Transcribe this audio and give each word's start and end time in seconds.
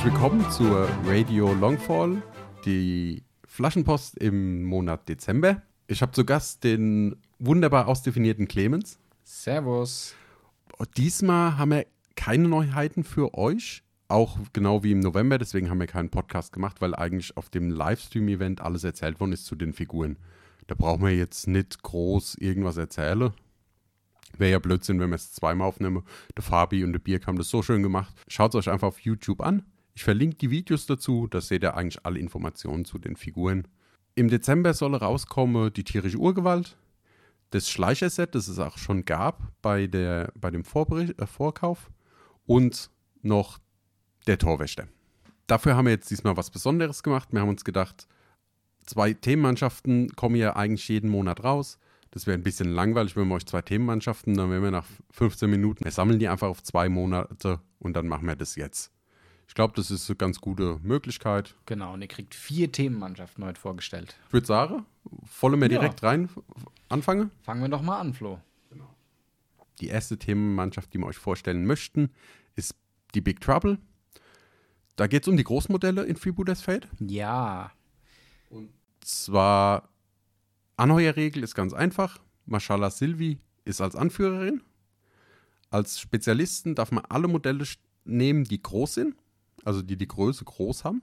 Herzlich 0.00 0.14
willkommen 0.14 0.50
zur 0.50 0.88
Radio 1.04 1.52
Longfall, 1.52 2.22
die 2.64 3.22
Flaschenpost 3.44 4.16
im 4.16 4.64
Monat 4.64 5.06
Dezember. 5.06 5.60
Ich 5.88 6.00
habe 6.00 6.12
zu 6.12 6.24
Gast 6.24 6.64
den 6.64 7.16
wunderbar 7.38 7.86
ausdefinierten 7.86 8.48
Clemens. 8.48 8.98
Servus. 9.24 10.14
Diesmal 10.96 11.58
haben 11.58 11.72
wir 11.72 11.86
keine 12.16 12.48
Neuheiten 12.48 13.04
für 13.04 13.34
euch, 13.34 13.82
auch 14.08 14.38
genau 14.54 14.82
wie 14.82 14.92
im 14.92 15.00
November, 15.00 15.36
deswegen 15.36 15.68
haben 15.68 15.80
wir 15.80 15.86
keinen 15.86 16.08
Podcast 16.08 16.54
gemacht, 16.54 16.80
weil 16.80 16.94
eigentlich 16.94 17.36
auf 17.36 17.50
dem 17.50 17.70
Livestream-Event 17.70 18.62
alles 18.62 18.84
erzählt 18.84 19.20
worden 19.20 19.32
ist 19.32 19.44
zu 19.44 19.54
den 19.54 19.74
Figuren. 19.74 20.16
Da 20.66 20.74
brauchen 20.74 21.02
wir 21.02 21.14
jetzt 21.14 21.46
nicht 21.46 21.82
groß 21.82 22.36
irgendwas 22.36 22.78
erzählen. 22.78 23.34
Wäre 24.38 24.52
ja 24.52 24.58
Blödsinn, 24.60 24.98
wenn 24.98 25.10
wir 25.10 25.16
es 25.16 25.34
zweimal 25.34 25.68
aufnehmen. 25.68 26.04
Der 26.38 26.42
Fabi 26.42 26.84
und 26.84 26.94
der 26.94 27.00
Birk 27.00 27.26
haben 27.26 27.36
das 27.36 27.50
so 27.50 27.60
schön 27.60 27.82
gemacht. 27.82 28.14
Schaut 28.28 28.54
es 28.54 28.60
euch 28.60 28.72
einfach 28.72 28.88
auf 28.88 29.00
YouTube 29.00 29.42
an. 29.42 29.62
Ich 29.94 30.04
verlinke 30.04 30.36
die 30.36 30.50
Videos 30.50 30.86
dazu, 30.86 31.26
da 31.26 31.40
seht 31.40 31.62
ihr 31.62 31.76
eigentlich 31.76 32.04
alle 32.04 32.18
Informationen 32.18 32.84
zu 32.84 32.98
den 32.98 33.16
Figuren. 33.16 33.68
Im 34.14 34.28
Dezember 34.28 34.74
soll 34.74 34.94
rauskommen 34.94 35.72
die 35.72 35.84
tierische 35.84 36.18
Urgewalt, 36.18 36.76
das 37.50 37.68
Schleicherset, 37.68 38.34
das 38.34 38.48
es 38.48 38.58
auch 38.58 38.78
schon 38.78 39.04
gab 39.04 39.52
bei, 39.60 39.86
der, 39.86 40.32
bei 40.34 40.50
dem 40.50 40.64
Vorbericht, 40.64 41.20
äh, 41.20 41.26
Vorkauf 41.26 41.90
und 42.46 42.90
noch 43.22 43.58
der 44.26 44.38
Torwächter. 44.38 44.86
Dafür 45.46 45.76
haben 45.76 45.86
wir 45.86 45.92
jetzt 45.92 46.10
diesmal 46.10 46.36
was 46.36 46.50
Besonderes 46.50 47.02
gemacht. 47.02 47.28
Wir 47.32 47.40
haben 47.40 47.48
uns 47.48 47.64
gedacht, 47.64 48.06
zwei 48.86 49.12
Themenmannschaften 49.12 50.14
kommen 50.14 50.36
ja 50.36 50.54
eigentlich 50.54 50.88
jeden 50.88 51.10
Monat 51.10 51.42
raus. 51.42 51.78
Das 52.12 52.26
wäre 52.26 52.38
ein 52.38 52.42
bisschen 52.42 52.72
langweilig, 52.72 53.16
wenn 53.16 53.28
wir 53.28 53.34
euch 53.36 53.46
zwei 53.46 53.62
Themenmannschaften, 53.62 54.36
dann 54.36 54.50
wären 54.50 54.62
wir 54.62 54.70
nach 54.70 54.86
15 55.12 55.48
Minuten, 55.48 55.84
wir 55.84 55.92
sammeln 55.92 56.18
die 56.18 56.28
einfach 56.28 56.48
auf 56.48 56.62
zwei 56.62 56.88
Monate 56.88 57.60
und 57.78 57.94
dann 57.94 58.08
machen 58.08 58.26
wir 58.26 58.36
das 58.36 58.56
jetzt. 58.56 58.90
Ich 59.50 59.54
glaube, 59.54 59.74
das 59.74 59.90
ist 59.90 60.08
eine 60.08 60.16
ganz 60.16 60.40
gute 60.40 60.78
Möglichkeit. 60.84 61.56
Genau, 61.66 61.94
und 61.94 62.02
ihr 62.02 62.06
kriegt 62.06 62.36
vier 62.36 62.70
Themenmannschaften 62.70 63.44
heute 63.44 63.60
vorgestellt. 63.60 64.14
Ich 64.28 64.32
würde 64.32 64.46
sagen, 64.46 64.86
wollen 65.40 65.60
wir 65.60 65.68
Ja. 65.68 65.80
direkt 65.80 66.04
rein 66.04 66.28
anfangen? 66.88 67.32
Fangen 67.42 67.60
wir 67.60 67.68
doch 67.68 67.82
mal 67.82 67.98
an, 67.98 68.14
Flo. 68.14 68.40
Die 69.80 69.88
erste 69.88 70.16
Themenmannschaft, 70.18 70.94
die 70.94 70.98
wir 70.98 71.06
euch 71.06 71.16
vorstellen 71.18 71.66
möchten, 71.66 72.10
ist 72.54 72.76
die 73.16 73.20
Big 73.20 73.40
Trouble. 73.40 73.78
Da 74.94 75.08
geht 75.08 75.24
es 75.24 75.28
um 75.28 75.36
die 75.36 75.42
Großmodelle 75.42 76.04
in 76.04 76.14
Freebooters 76.14 76.62
Fate. 76.62 76.86
Ja. 77.00 77.72
Zwar, 79.00 79.88
Anheuerregel 80.76 81.42
ist 81.42 81.56
ganz 81.56 81.72
einfach. 81.72 82.20
Mashallah 82.46 82.90
Silvi 82.90 83.40
ist 83.64 83.80
als 83.80 83.96
Anführerin. 83.96 84.62
Als 85.70 85.98
Spezialisten 85.98 86.76
darf 86.76 86.92
man 86.92 87.04
alle 87.06 87.26
Modelle 87.26 87.64
nehmen, 88.04 88.44
die 88.44 88.62
groß 88.62 88.94
sind, 88.94 89.16
also 89.64 89.82
die 89.82 89.96
die 89.96 90.08
Größe 90.08 90.44
groß 90.44 90.84
haben. 90.84 91.02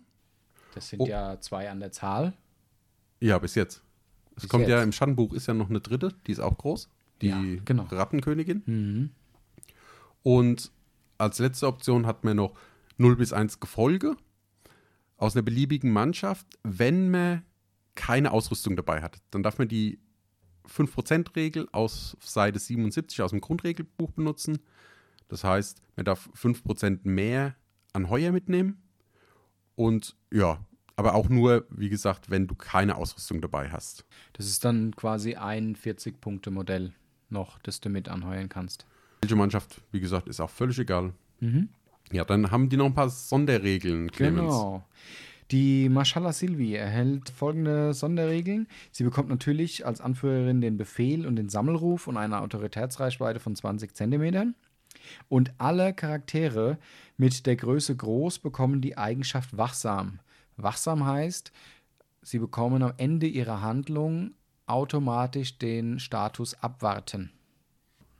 Das 0.73 0.89
sind 0.89 0.99
Oh. 1.01 1.07
ja 1.07 1.39
zwei 1.39 1.69
an 1.69 1.79
der 1.79 1.91
Zahl. 1.91 2.33
Ja, 3.19 3.39
bis 3.39 3.55
jetzt. 3.55 3.81
Es 4.35 4.43
Bis 4.43 4.49
kommt 4.49 4.67
ja 4.67 4.77
jetzt. 4.77 4.83
im 4.85 4.91
Schattenbuch 4.91 5.33
ist 5.33 5.47
ja 5.47 5.53
noch 5.53 5.69
eine 5.69 5.79
dritte, 5.81 6.13
die 6.27 6.31
ist 6.31 6.39
auch 6.39 6.57
groß. 6.57 6.89
Die 7.21 7.29
Ja, 7.29 7.41
genau. 7.65 7.83
Rattenkönigin. 7.89 8.61
Mhm. 8.65 9.09
Und 10.23 10.71
als 11.17 11.39
letzte 11.39 11.67
Option 11.67 12.05
hat 12.05 12.23
man 12.23 12.37
noch 12.37 12.53
0 12.97 13.15
bis 13.15 13.33
1 13.33 13.59
Gefolge 13.59 14.15
aus 15.17 15.35
einer 15.35 15.41
beliebigen 15.43 15.91
Mannschaft, 15.91 16.45
wenn 16.63 17.09
man 17.09 17.43
keine 17.95 18.31
Ausrüstung 18.31 18.75
dabei 18.75 19.01
hat. 19.01 19.19
Dann 19.31 19.41
darf 19.41 19.57
man 19.57 19.67
die 19.67 19.99
5%-Regel 20.67 21.67
aus 21.71 22.17
Seite 22.19 22.59
77 22.59 23.21
aus 23.23 23.31
dem 23.31 23.41
Grundregelbuch 23.41 24.11
benutzen. 24.11 24.59
Das 25.27 25.43
heißt, 25.43 25.81
man 25.95 26.05
darf 26.05 26.29
5% 26.35 26.99
mehr 27.03 27.55
an 27.97 28.09
Heuer 28.09 28.31
mitnehmen. 28.31 28.81
Und 29.75 30.15
ja, 30.31 30.59
aber 30.95 31.13
auch 31.15 31.29
nur, 31.29 31.65
wie 31.69 31.89
gesagt, 31.89 32.29
wenn 32.29 32.47
du 32.47 32.55
keine 32.55 32.95
Ausrüstung 32.95 33.41
dabei 33.41 33.69
hast. 33.69 34.05
Das 34.33 34.47
ist 34.47 34.63
dann 34.63 34.95
quasi 34.95 35.35
ein 35.35 35.75
40-Punkte-Modell 35.75 36.93
noch, 37.29 37.59
das 37.59 37.81
du 37.81 37.89
mit 37.89 38.07
anheuern 38.07 38.49
kannst. 38.49 38.85
Welche 39.21 39.35
Mannschaft, 39.35 39.81
wie 39.91 39.99
gesagt, 39.99 40.29
ist 40.29 40.39
auch 40.39 40.49
völlig 40.49 40.79
egal. 40.79 41.13
Mhm. 41.39 41.69
Ja, 42.11 42.23
dann 42.23 42.51
haben 42.51 42.69
die 42.69 42.77
noch 42.77 42.85
ein 42.85 42.93
paar 42.93 43.09
Sonderregeln, 43.09 44.11
Clemens. 44.11 44.53
Genau. 44.53 44.85
Die 45.51 45.89
Mashallah 45.89 46.33
Silvi 46.33 46.75
erhält 46.75 47.29
folgende 47.29 47.93
Sonderregeln. 47.93 48.67
Sie 48.91 49.03
bekommt 49.03 49.29
natürlich 49.29 49.85
als 49.85 50.01
Anführerin 50.01 50.61
den 50.61 50.77
Befehl 50.77 51.25
und 51.25 51.35
den 51.35 51.49
Sammelruf 51.49 52.07
und 52.07 52.17
eine 52.17 52.41
Autoritätsreichweite 52.41 53.39
von 53.39 53.55
20 53.55 53.93
Zentimetern. 53.93 54.55
Und 55.29 55.53
alle 55.57 55.93
Charaktere 55.93 56.77
mit 57.17 57.45
der 57.45 57.55
Größe 57.55 57.95
groß 57.95 58.39
bekommen 58.39 58.81
die 58.81 58.97
Eigenschaft 58.97 59.57
wachsam. 59.57 60.19
Wachsam 60.55 61.05
heißt, 61.05 61.51
sie 62.21 62.39
bekommen 62.39 62.83
am 62.83 62.93
Ende 62.97 63.27
ihrer 63.27 63.61
Handlung 63.61 64.31
automatisch 64.67 65.57
den 65.57 65.99
Status 65.99 66.53
abwarten. 66.55 67.31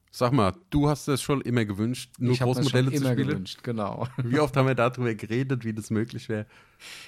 Sag 0.10 0.32
mal, 0.32 0.54
du 0.72 0.90
hast 0.90 1.08
es 1.10 1.22
schon 1.22 1.42
immer 1.42 1.66
gewünscht, 1.66 2.14
nur 2.18 2.32
ich 2.32 2.42
habe 2.42 2.50
mir 2.50 2.56
Großmodelle 2.56 2.86
schon 2.86 2.98
zu 2.98 3.04
immer 3.04 3.14
spielen. 3.14 3.28
gewünscht, 3.28 3.60
genau. 3.62 4.08
Wie 4.18 4.40
oft 4.40 4.56
haben 4.58 4.66
wir 4.66 4.74
darüber 4.74 5.14
geredet, 5.14 5.64
wie 5.64 5.74
das 5.74 5.92
möglich 5.92 6.28
wäre? 6.28 6.48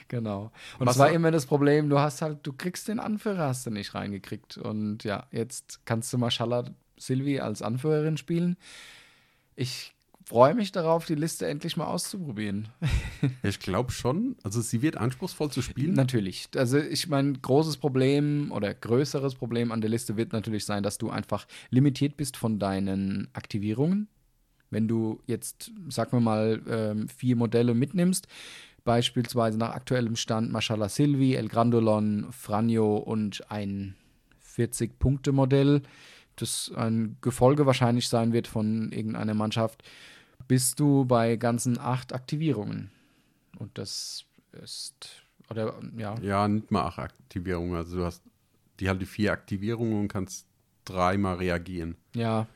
Genau. 0.10 0.52
Und 0.78 0.90
es 0.90 1.00
war 1.00 1.10
immer 1.10 1.32
das 1.32 1.46
Problem, 1.46 1.90
du 1.90 1.98
hast 1.98 2.22
halt, 2.22 2.40
du 2.44 2.54
kriegst 2.54 2.88
den 2.88 3.00
Anführer, 3.00 3.48
hast 3.48 3.66
du 3.66 3.72
nicht 3.72 3.96
reingekriegt. 3.96 4.58
Und 4.58 5.04
ja, 5.06 5.26
jetzt 5.32 5.80
kannst 5.86 6.14
du 6.14 6.18
Mashallah 6.18 6.66
Silvi 6.98 7.40
als 7.40 7.62
Anführerin 7.62 8.18
spielen. 8.18 8.58
Ich 9.56 9.96
freue 10.30 10.54
mich 10.54 10.72
darauf, 10.72 11.08
die 11.08 11.16
Liste 11.16 11.48
endlich 11.48 11.76
mal 11.76 11.88
auszuprobieren. 11.88 12.70
Ich 13.44 13.60
glaube 13.60 13.92
schon. 13.92 14.38
Also 14.44 14.62
sie 14.62 14.82
wird 14.82 14.96
anspruchsvoll 14.96 15.50
zu 15.50 15.62
spielen. 15.62 15.94
Natürlich. 15.94 16.48
Also 16.56 16.78
ich 16.78 17.10
meine, 17.10 17.34
großes 17.34 17.78
Problem 17.78 18.52
oder 18.52 18.74
größeres 18.74 19.36
Problem 19.36 19.72
an 19.72 19.82
der 19.82 19.90
Liste 19.90 20.16
wird 20.16 20.32
natürlich 20.32 20.66
sein, 20.66 20.84
dass 20.84 20.98
du 20.98 21.10
einfach 21.10 21.48
limitiert 21.70 22.16
bist 22.16 22.38
von 22.38 22.60
deinen 22.60 23.28
Aktivierungen. 23.34 24.08
Wenn 24.70 24.88
du 24.88 25.20
jetzt, 25.26 25.72
sagen 25.90 26.12
wir 26.14 26.22
mal, 26.22 26.62
ähm, 26.70 27.10
vier 27.10 27.36
Modelle 27.36 27.74
mitnimmst, 27.74 28.28
beispielsweise 28.86 29.58
nach 29.58 29.72
aktuellem 29.72 30.16
Stand 30.16 30.52
Mashallah 30.52 30.90
Silvi, 30.90 31.36
El 31.36 31.50
Grandolon, 31.50 32.28
Franjo 32.32 32.98
und 32.98 33.52
ein 33.52 33.96
40-Punkte-Modell, 34.56 35.82
das 36.38 36.72
ein 36.76 37.18
Gefolge 37.20 37.66
wahrscheinlich 37.66 38.08
sein 38.08 38.32
wird 38.32 38.48
von 38.48 38.92
irgendeiner 38.92 39.34
Mannschaft, 39.34 39.84
bist 40.50 40.82
du 40.82 41.06
bei 41.06 41.38
ganzen 41.38 41.80
acht 41.80 42.12
Aktivierungen. 42.12 42.92
Und 43.58 43.78
das 43.78 44.26
ist, 44.52 45.24
oder 45.50 45.80
ja, 45.96 46.16
Ja, 46.22 46.48
nicht 46.48 46.72
mal 46.72 46.84
acht 46.84 47.00
Aktivierungen. 47.00 47.76
Also 47.76 48.00
du 48.00 48.06
hast 48.06 48.24
die 48.82 48.90
halt 48.90 49.02
die 49.02 49.06
vier 49.06 49.32
Aktivierungen 49.32 50.00
und 50.02 50.08
kannst 50.10 50.46
dreimal 50.84 51.36
reagieren. 51.36 51.96
ja. 52.14 52.48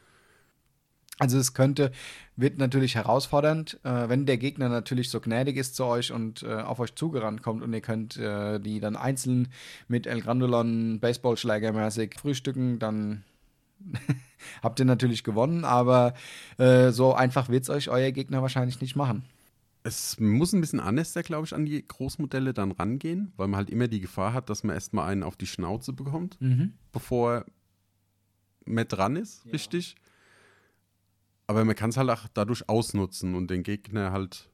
Also 1.19 1.37
es 1.37 1.53
könnte, 1.53 1.91
wird 2.35 2.57
natürlich 2.57 2.95
herausfordernd, 2.95 3.79
äh, 3.83 4.09
wenn 4.09 4.25
der 4.25 4.39
Gegner 4.39 4.67
natürlich 4.67 5.11
so 5.11 5.21
gnädig 5.21 5.57
ist 5.57 5.75
zu 5.75 5.85
euch 5.85 6.11
und 6.11 6.41
äh, 6.41 6.55
auf 6.55 6.79
euch 6.79 6.95
zugerannt 6.95 7.43
kommt 7.43 7.61
und 7.61 7.71
ihr 7.71 7.81
könnt 7.81 8.17
äh, 8.17 8.59
die 8.59 8.79
dann 8.79 8.95
einzeln 8.95 9.49
mit 9.87 10.07
El 10.07 10.21
Grandolon 10.21 10.99
Baseballschlägermäßig 10.99 12.15
frühstücken, 12.19 12.79
dann 12.79 13.23
habt 14.63 14.79
ihr 14.79 14.85
natürlich 14.85 15.23
gewonnen, 15.23 15.65
aber 15.65 16.13
äh, 16.57 16.91
so 16.91 17.13
einfach 17.13 17.49
wird 17.49 17.63
es 17.63 17.69
euch 17.69 17.89
euer 17.89 18.11
Gegner 18.11 18.41
wahrscheinlich 18.41 18.81
nicht 18.81 18.95
machen. 18.95 19.23
Es 19.83 20.17
muss 20.19 20.53
ein 20.53 20.61
bisschen 20.61 20.79
anders, 20.79 21.13
glaube 21.13 21.45
ich, 21.45 21.53
an 21.53 21.65
die 21.65 21.85
Großmodelle 21.85 22.53
dann 22.53 22.71
rangehen, 22.71 23.33
weil 23.35 23.49
man 23.49 23.57
halt 23.57 23.69
immer 23.69 23.89
die 23.89 23.99
Gefahr 23.99 24.33
hat, 24.33 24.49
dass 24.49 24.63
man 24.63 24.75
erstmal 24.75 25.09
einen 25.09 25.23
auf 25.23 25.35
die 25.35 25.47
Schnauze 25.47 25.91
bekommt, 25.91 26.37
bevor 26.93 27.45
man 28.65 28.87
dran 28.87 29.17
ist, 29.17 29.45
richtig. 29.51 29.95
Aber 31.47 31.65
man 31.65 31.75
kann 31.75 31.89
es 31.89 31.97
halt 31.97 32.09
auch 32.09 32.27
dadurch 32.33 32.69
ausnutzen 32.69 33.35
und 33.35 33.51
den 33.51 33.63
Gegner 33.63 34.13
halt 34.13 34.49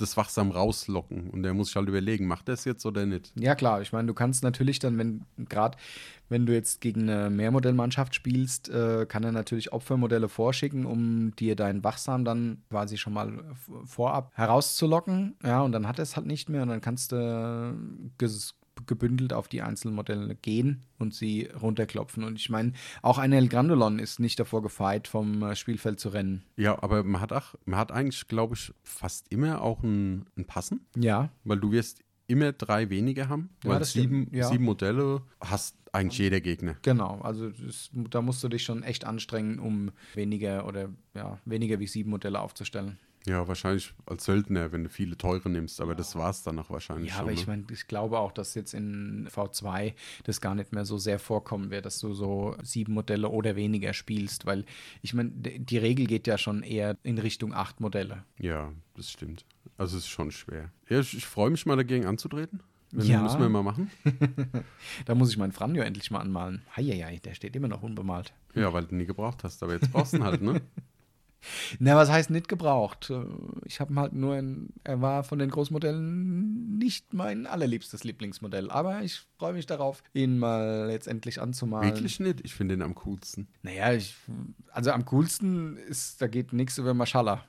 das 0.00 0.16
wachsam 0.16 0.50
rauslocken. 0.50 1.30
Und 1.30 1.42
der 1.42 1.54
muss 1.54 1.68
sich 1.68 1.76
halt 1.76 1.88
überlegen, 1.88 2.26
macht 2.26 2.48
er 2.48 2.54
es 2.54 2.64
jetzt 2.64 2.84
oder 2.86 3.06
nicht? 3.06 3.32
Ja, 3.38 3.54
klar. 3.54 3.80
Ich 3.82 3.92
meine, 3.92 4.06
du 4.06 4.14
kannst 4.14 4.42
natürlich 4.42 4.78
dann, 4.78 4.98
wenn 4.98 5.24
gerade 5.48 5.76
wenn 6.30 6.46
du 6.46 6.54
jetzt 6.54 6.80
gegen 6.80 7.10
eine 7.10 7.28
Mehrmodellmannschaft 7.28 8.14
spielst, 8.14 8.68
äh, 8.68 9.04
kann 9.06 9.24
er 9.24 9.32
natürlich 9.32 9.72
Opfermodelle 9.72 10.28
vorschicken, 10.28 10.86
um 10.86 11.34
dir 11.34 11.56
deinen 11.56 11.82
Wachsam 11.82 12.24
dann 12.24 12.62
quasi 12.70 12.96
schon 12.96 13.12
mal 13.12 13.32
vorab 13.84 14.30
herauszulocken. 14.34 15.36
Ja, 15.44 15.60
und 15.62 15.72
dann 15.72 15.88
hat 15.88 15.98
er 15.98 16.04
es 16.04 16.16
halt 16.16 16.26
nicht 16.26 16.48
mehr 16.48 16.62
und 16.62 16.68
dann 16.68 16.80
kannst 16.80 17.10
du 17.10 17.16
äh, 17.16 18.08
gebündelt 18.86 19.32
auf 19.32 19.48
die 19.48 19.62
einzelnen 19.62 19.94
Modelle 19.94 20.34
gehen 20.34 20.82
und 20.98 21.14
sie 21.14 21.48
runterklopfen. 21.60 22.24
Und 22.24 22.36
ich 22.36 22.50
meine, 22.50 22.72
auch 23.02 23.18
ein 23.18 23.32
El 23.32 23.48
Grandolon 23.48 23.98
ist 23.98 24.20
nicht 24.20 24.38
davor 24.38 24.62
gefeit, 24.62 25.08
vom 25.08 25.42
äh, 25.42 25.56
Spielfeld 25.56 26.00
zu 26.00 26.10
rennen. 26.10 26.42
Ja, 26.56 26.82
aber 26.82 27.04
man 27.04 27.20
hat 27.20 27.32
auch, 27.32 27.54
man 27.64 27.78
hat 27.78 27.92
eigentlich, 27.92 28.28
glaube 28.28 28.54
ich, 28.54 28.72
fast 28.82 29.30
immer 29.32 29.62
auch 29.62 29.82
ein, 29.82 30.26
ein 30.36 30.44
Passen, 30.46 30.86
Ja, 30.96 31.30
weil 31.44 31.58
du 31.58 31.72
wirst 31.72 32.02
immer 32.26 32.52
drei 32.52 32.90
weniger 32.90 33.28
haben, 33.28 33.50
Ja, 33.64 33.70
weil 33.70 33.84
sieben, 33.84 34.28
ja. 34.32 34.46
sieben 34.48 34.64
Modelle 34.64 35.22
hast 35.40 35.76
eigentlich 35.92 36.18
jeder 36.18 36.40
Gegner. 36.40 36.76
Genau, 36.82 37.20
also 37.22 37.50
das, 37.50 37.90
da 37.92 38.22
musst 38.22 38.44
du 38.44 38.48
dich 38.48 38.62
schon 38.62 38.84
echt 38.84 39.04
anstrengen, 39.04 39.58
um 39.58 39.90
weniger 40.14 40.66
oder 40.66 40.90
ja, 41.14 41.38
weniger 41.44 41.80
wie 41.80 41.88
sieben 41.88 42.10
Modelle 42.10 42.40
aufzustellen. 42.40 42.98
Ja, 43.26 43.46
wahrscheinlich 43.46 43.92
als 44.06 44.24
Söldner, 44.24 44.72
wenn 44.72 44.84
du 44.84 44.88
viele 44.88 45.16
teure 45.18 45.50
nimmst, 45.50 45.80
aber 45.82 45.94
das 45.94 46.16
war 46.16 46.30
es 46.30 46.42
dann 46.42 46.58
auch 46.58 46.70
wahrscheinlich 46.70 47.10
Ja, 47.10 47.16
schon. 47.16 47.22
aber 47.24 47.32
ich 47.32 47.46
ne? 47.46 47.52
meine, 47.52 47.64
ich 47.70 47.86
glaube 47.86 48.18
auch, 48.18 48.32
dass 48.32 48.54
jetzt 48.54 48.72
in 48.72 49.28
V2 49.28 49.92
das 50.24 50.40
gar 50.40 50.54
nicht 50.54 50.72
mehr 50.72 50.86
so 50.86 50.96
sehr 50.96 51.18
vorkommen 51.18 51.70
wird, 51.70 51.84
dass 51.84 51.98
du 51.98 52.14
so 52.14 52.56
sieben 52.62 52.94
Modelle 52.94 53.28
oder 53.28 53.56
weniger 53.56 53.92
spielst, 53.92 54.46
weil 54.46 54.64
ich 55.02 55.12
meine, 55.12 55.30
die 55.32 55.76
Regel 55.78 56.06
geht 56.06 56.26
ja 56.26 56.38
schon 56.38 56.62
eher 56.62 56.96
in 57.02 57.18
Richtung 57.18 57.52
acht 57.52 57.80
Modelle. 57.80 58.24
Ja, 58.38 58.72
das 58.96 59.10
stimmt. 59.10 59.44
Also 59.76 59.98
es 59.98 60.04
ist 60.04 60.10
schon 60.10 60.30
schwer. 60.30 60.70
Ja, 60.88 61.00
ich, 61.00 61.14
ich 61.14 61.26
freue 61.26 61.50
mich 61.50 61.66
mal 61.66 61.76
dagegen 61.76 62.06
anzutreten. 62.06 62.62
Wenn, 62.92 63.06
Ja. 63.06 63.22
Müssen 63.22 63.40
wir 63.40 63.48
mal 63.50 63.62
machen. 63.62 63.90
Da 65.04 65.14
muss 65.14 65.30
ich 65.30 65.36
meinen 65.38 65.52
Franjo 65.52 65.82
endlich 65.82 66.10
mal 66.10 66.20
anmalen. 66.20 66.62
Heieiei, 66.76 67.18
der 67.22 67.34
steht 67.34 67.54
immer 67.54 67.68
noch 67.68 67.82
unbemalt. 67.82 68.32
Ja, 68.54 68.72
weil 68.72 68.84
du 68.84 68.94
ihn 68.94 68.98
nie 68.98 69.06
gebraucht 69.06 69.44
hast. 69.44 69.62
Aber 69.62 69.74
jetzt 69.74 69.92
brauchst 69.92 70.12
du 70.14 70.16
ihn 70.18 70.24
halt, 70.24 70.40
ne? 70.42 70.60
Na, 71.78 71.96
was 71.96 72.10
heißt 72.10 72.30
nicht 72.30 72.48
gebraucht? 72.48 73.12
Ich 73.64 73.80
habe 73.80 73.92
ihn 73.92 73.98
halt 73.98 74.12
nur 74.12 74.36
in, 74.36 74.70
er 74.84 75.00
war 75.00 75.24
von 75.24 75.38
den 75.38 75.50
Großmodellen 75.50 76.76
nicht 76.78 77.14
mein 77.14 77.46
allerliebstes 77.46 78.04
Lieblingsmodell, 78.04 78.70
aber 78.70 79.02
ich 79.02 79.22
freue 79.38 79.52
mich 79.54 79.66
darauf, 79.66 80.02
ihn 80.12 80.38
mal 80.38 80.88
jetzt 80.90 81.08
endlich 81.08 81.40
anzumalen. 81.40 81.88
Wirklich 81.90 82.20
nicht. 82.20 82.40
Ich 82.44 82.54
finde 82.54 82.76
den 82.76 82.82
am 82.82 82.94
coolsten. 82.94 83.48
Naja, 83.62 83.92
ich, 83.92 84.16
also 84.72 84.90
am 84.92 85.04
coolsten 85.06 85.76
ist, 85.76 86.20
da 86.20 86.26
geht 86.26 86.52
nichts 86.52 86.78
über 86.78 86.94
Maschallah. 86.94 87.44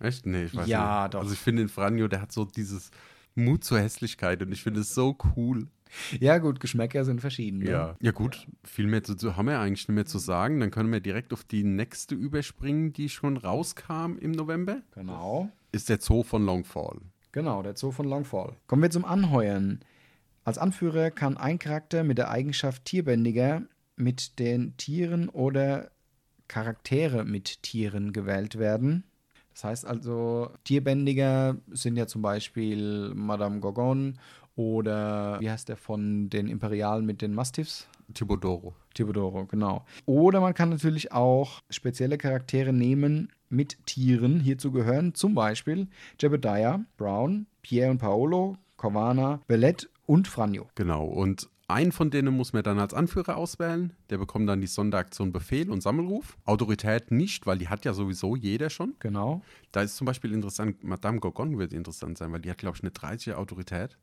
Echt? 0.00 0.26
Nee, 0.26 0.44
ich 0.44 0.54
weiß 0.54 0.66
Ja, 0.68 1.02
nicht. 1.04 1.14
doch. 1.14 1.20
Also 1.20 1.32
ich 1.32 1.38
finde 1.40 1.62
den 1.62 1.68
Franjo, 1.68 2.08
der 2.08 2.20
hat 2.22 2.32
so 2.32 2.44
dieses 2.44 2.90
Mut 3.34 3.64
zur 3.64 3.80
Hässlichkeit 3.80 4.42
und 4.42 4.52
ich 4.52 4.62
finde 4.62 4.80
es 4.80 4.94
so 4.94 5.16
cool. 5.36 5.66
Ja, 6.20 6.38
gut, 6.38 6.60
Geschmäcker 6.60 7.04
sind 7.04 7.20
verschieden. 7.20 7.58
ne? 7.58 7.70
Ja. 7.70 7.96
Ja, 8.00 8.12
gut. 8.12 8.46
Viel 8.64 8.86
mehr 8.86 9.02
zu, 9.02 9.14
zu 9.14 9.36
haben 9.36 9.46
wir 9.46 9.58
eigentlich 9.60 9.88
nicht 9.88 9.94
mehr 9.94 10.06
zu 10.06 10.18
sagen. 10.18 10.60
Dann 10.60 10.70
können 10.70 10.92
wir 10.92 11.00
direkt 11.00 11.32
auf 11.32 11.44
die 11.44 11.64
nächste 11.64 12.14
überspringen, 12.14 12.92
die 12.92 13.08
schon 13.08 13.36
rauskam 13.36 14.16
im 14.20 14.32
November. 14.32 14.82
Genau. 14.94 15.50
Ist 15.72 15.88
der 15.88 16.00
Zoo 16.00 16.22
von 16.22 16.44
Longfall. 16.44 17.00
Genau, 17.32 17.62
der 17.62 17.76
Zoo 17.76 17.90
von 17.90 18.06
Longfall. 18.06 18.54
Kommen 18.66 18.82
wir 18.82 18.90
zum 18.90 19.04
Anheuern. 19.04 19.80
Als 20.44 20.58
Anführer 20.58 21.10
kann 21.10 21.36
ein 21.36 21.58
Charakter 21.58 22.04
mit 22.04 22.18
der 22.18 22.30
Eigenschaft 22.30 22.84
Tierbändiger 22.84 23.62
mit 23.96 24.38
den 24.38 24.76
Tieren 24.76 25.28
oder 25.28 25.90
Charaktere 26.48 27.24
mit 27.24 27.62
Tieren 27.62 28.12
gewählt 28.12 28.58
werden. 28.58 29.04
Das 29.54 29.64
heißt 29.64 29.86
also, 29.86 30.50
Tierbändiger 30.64 31.56
sind 31.70 31.96
ja 31.96 32.06
zum 32.06 32.22
Beispiel 32.22 33.12
Madame 33.14 33.60
Gorgon 33.60 34.18
oder 34.56 35.40
wie 35.40 35.50
heißt 35.50 35.68
der 35.68 35.76
von 35.76 36.30
den 36.30 36.48
Imperialen 36.48 37.04
mit 37.04 37.22
den 37.22 37.34
Mastiffs? 37.34 37.88
Tibodoro. 38.12 38.74
Tibodoro, 38.94 39.46
genau. 39.46 39.84
Oder 40.06 40.40
man 40.40 40.54
kann 40.54 40.68
natürlich 40.68 41.12
auch 41.12 41.60
spezielle 41.70 42.18
Charaktere 42.18 42.72
nehmen 42.72 43.32
mit 43.48 43.86
Tieren. 43.86 44.40
Hierzu 44.40 44.70
gehören 44.70 45.14
zum 45.14 45.34
Beispiel 45.34 45.88
Jebediah, 46.20 46.84
Brown, 46.96 47.46
Pierre 47.62 47.90
und 47.90 47.98
Paolo, 47.98 48.56
Corvana, 48.76 49.40
Bellet 49.46 49.88
und 50.06 50.28
Franjo. 50.28 50.68
Genau. 50.74 51.04
Und 51.04 51.48
einen 51.66 51.92
von 51.92 52.10
denen 52.10 52.36
muss 52.36 52.52
man 52.52 52.62
dann 52.62 52.78
als 52.78 52.92
Anführer 52.92 53.36
auswählen. 53.36 53.94
Der 54.10 54.18
bekommt 54.18 54.48
dann 54.48 54.60
die 54.60 54.66
Sonderaktion 54.66 55.32
Befehl 55.32 55.70
und 55.70 55.82
Sammelruf. 55.82 56.36
Autorität 56.44 57.10
nicht, 57.10 57.46
weil 57.46 57.56
die 57.56 57.68
hat 57.68 57.86
ja 57.86 57.94
sowieso 57.94 58.36
jeder 58.36 58.68
schon. 58.68 58.94
Genau. 58.98 59.40
Da 59.72 59.82
ist 59.82 59.96
zum 59.96 60.04
Beispiel 60.04 60.32
interessant, 60.32 60.84
Madame 60.84 61.20
Gorgon 61.20 61.58
wird 61.58 61.72
interessant 61.72 62.18
sein, 62.18 62.32
weil 62.32 62.40
die 62.40 62.50
hat, 62.50 62.58
glaube 62.58 62.76
ich, 62.76 62.82
eine 62.82 62.90
30er 62.90 63.34
Autorität. 63.34 63.96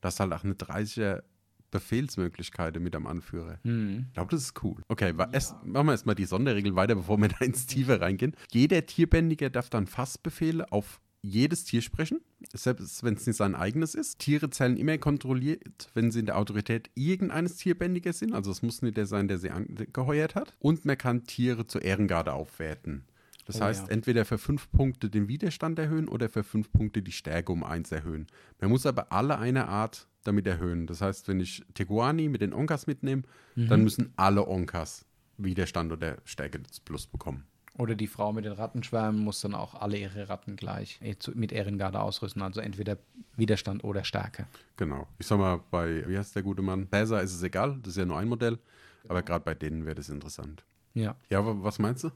Das 0.00 0.14
ist 0.14 0.20
halt 0.20 0.32
auch 0.32 0.44
eine 0.44 0.54
30er 0.54 1.22
Befehlsmöglichkeit 1.70 2.78
mit 2.80 2.94
am 2.96 3.06
Anführer. 3.06 3.58
Ich 3.64 4.12
glaube, 4.14 4.30
das 4.30 4.42
ist 4.42 4.62
cool. 4.64 4.82
Okay, 4.88 5.16
wa- 5.16 5.28
erst, 5.32 5.54
machen 5.64 5.86
wir 5.86 5.92
erstmal 5.92 6.14
die 6.14 6.24
Sonderregel 6.24 6.74
weiter, 6.76 6.94
bevor 6.94 7.18
wir 7.18 7.28
da 7.38 7.44
ins 7.44 7.66
Tiefe 7.66 8.00
reingehen. 8.00 8.34
Jeder 8.52 8.84
Tierbändiger 8.86 9.50
darf 9.50 9.70
dann 9.70 9.86
Fassbefehle 9.86 10.70
auf 10.72 11.00
jedes 11.22 11.64
Tier 11.64 11.82
sprechen, 11.82 12.20
selbst 12.54 13.04
wenn 13.04 13.14
es 13.14 13.26
nicht 13.26 13.36
sein 13.36 13.54
eigenes 13.54 13.94
ist. 13.94 14.18
Tiere 14.20 14.48
zählen 14.48 14.78
immer 14.78 14.96
kontrolliert, 14.96 15.90
wenn 15.94 16.10
sie 16.10 16.20
in 16.20 16.26
der 16.26 16.38
Autorität 16.38 16.90
irgendeines 16.94 17.56
Tierbändigers 17.56 18.20
sind. 18.20 18.32
Also 18.32 18.50
es 18.50 18.62
muss 18.62 18.80
nicht 18.80 18.96
der 18.96 19.04
sein, 19.06 19.28
der 19.28 19.36
sie 19.38 19.50
angeheuert 19.50 20.34
hat. 20.34 20.54
Und 20.60 20.86
man 20.86 20.96
kann 20.96 21.24
Tiere 21.24 21.66
zur 21.66 21.82
Ehrengarde 21.82 22.32
aufwerten. 22.32 23.04
Das 23.52 23.60
Oh 23.60 23.64
heißt, 23.64 23.86
ja. 23.88 23.92
entweder 23.92 24.24
für 24.24 24.38
fünf 24.38 24.70
Punkte 24.70 25.10
den 25.10 25.26
Widerstand 25.28 25.78
erhöhen 25.78 26.06
oder 26.08 26.28
für 26.28 26.44
fünf 26.44 26.70
Punkte 26.72 27.02
die 27.02 27.12
Stärke 27.12 27.50
um 27.52 27.64
eins 27.64 27.90
erhöhen. 27.90 28.26
Man 28.60 28.70
muss 28.70 28.86
aber 28.86 29.10
alle 29.12 29.38
eine 29.38 29.66
Art 29.68 30.06
damit 30.24 30.46
erhöhen. 30.46 30.86
Das 30.86 31.00
heißt, 31.00 31.26
wenn 31.28 31.40
ich 31.40 31.64
Teguani 31.74 32.28
mit 32.28 32.40
den 32.42 32.52
Onkas 32.52 32.86
mitnehme, 32.86 33.22
Mhm. 33.56 33.68
dann 33.68 33.82
müssen 33.82 34.12
alle 34.16 34.46
Onkas 34.46 35.04
Widerstand 35.38 35.90
oder 35.92 36.18
Stärke 36.24 36.60
plus 36.84 37.06
bekommen. 37.06 37.44
Oder 37.78 37.94
die 37.94 38.06
Frau 38.08 38.32
mit 38.32 38.44
den 38.44 38.52
Rattenschwärmen 38.52 39.20
muss 39.22 39.40
dann 39.40 39.54
auch 39.54 39.74
alle 39.74 39.96
ihre 39.96 40.28
Ratten 40.28 40.56
gleich 40.56 41.00
eh 41.02 41.16
mit 41.34 41.50
Ehrengarde 41.50 42.00
ausrüsten. 42.00 42.42
Also 42.42 42.60
entweder 42.60 42.98
Widerstand 43.36 43.82
oder 43.84 44.04
Stärke. 44.04 44.46
Genau. 44.76 45.08
Ich 45.18 45.26
sag 45.26 45.38
mal, 45.38 45.60
bei, 45.70 46.06
wie 46.06 46.18
heißt 46.18 46.36
der 46.36 46.42
gute 46.42 46.62
Mann? 46.62 46.88
Cäsar 46.92 47.22
ist 47.22 47.34
es 47.34 47.42
egal, 47.42 47.78
das 47.82 47.92
ist 47.92 47.96
ja 47.96 48.04
nur 48.04 48.18
ein 48.18 48.28
Modell. 48.28 48.58
Aber 49.08 49.22
gerade 49.22 49.44
bei 49.44 49.54
denen 49.54 49.86
wäre 49.86 49.94
das 49.94 50.10
interessant. 50.10 50.62
Ja. 50.92 51.16
Ja, 51.30 51.38
aber 51.38 51.62
was 51.64 51.78
meinst 51.78 52.04
du? 52.04 52.10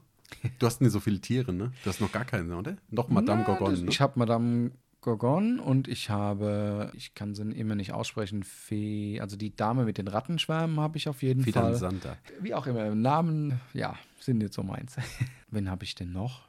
Du 0.59 0.65
hast 0.65 0.81
nicht 0.81 0.91
so 0.91 0.99
viele 0.99 1.19
Tiere, 1.19 1.53
ne? 1.53 1.71
Du 1.83 1.89
hast 1.89 2.01
noch 2.01 2.11
gar 2.11 2.25
keine, 2.25 2.55
oder? 2.55 2.77
Noch 2.89 3.09
Madame 3.09 3.41
Na, 3.41 3.45
Gorgon, 3.47 3.71
das, 3.71 3.81
ne? 3.81 3.89
Ich 3.89 4.01
habe 4.01 4.17
Madame 4.17 4.71
Gorgon 5.01 5.59
und 5.59 5.87
ich 5.87 6.09
habe, 6.09 6.91
ich 6.95 7.13
kann 7.13 7.35
sie 7.35 7.43
immer 7.43 7.75
nicht 7.75 7.91
aussprechen, 7.91 8.43
Fee, 8.43 9.19
also 9.21 9.37
die 9.37 9.55
Dame 9.55 9.85
mit 9.85 9.97
den 9.99 10.07
Rattenschwärmen 10.07 10.79
habe 10.79 10.97
ich 10.97 11.07
auf 11.07 11.21
jeden 11.21 11.43
Fidan 11.43 11.63
Fall. 11.63 11.75
Santa. 11.75 12.17
Wie 12.41 12.55
auch 12.55 12.65
immer, 12.65 12.93
Namen, 12.95 13.59
ja, 13.73 13.95
sind 14.19 14.41
jetzt 14.41 14.55
so 14.55 14.63
meins. 14.63 14.95
Wen 15.51 15.69
habe 15.69 15.83
ich 15.83 15.93
denn 15.93 16.11
noch? 16.11 16.44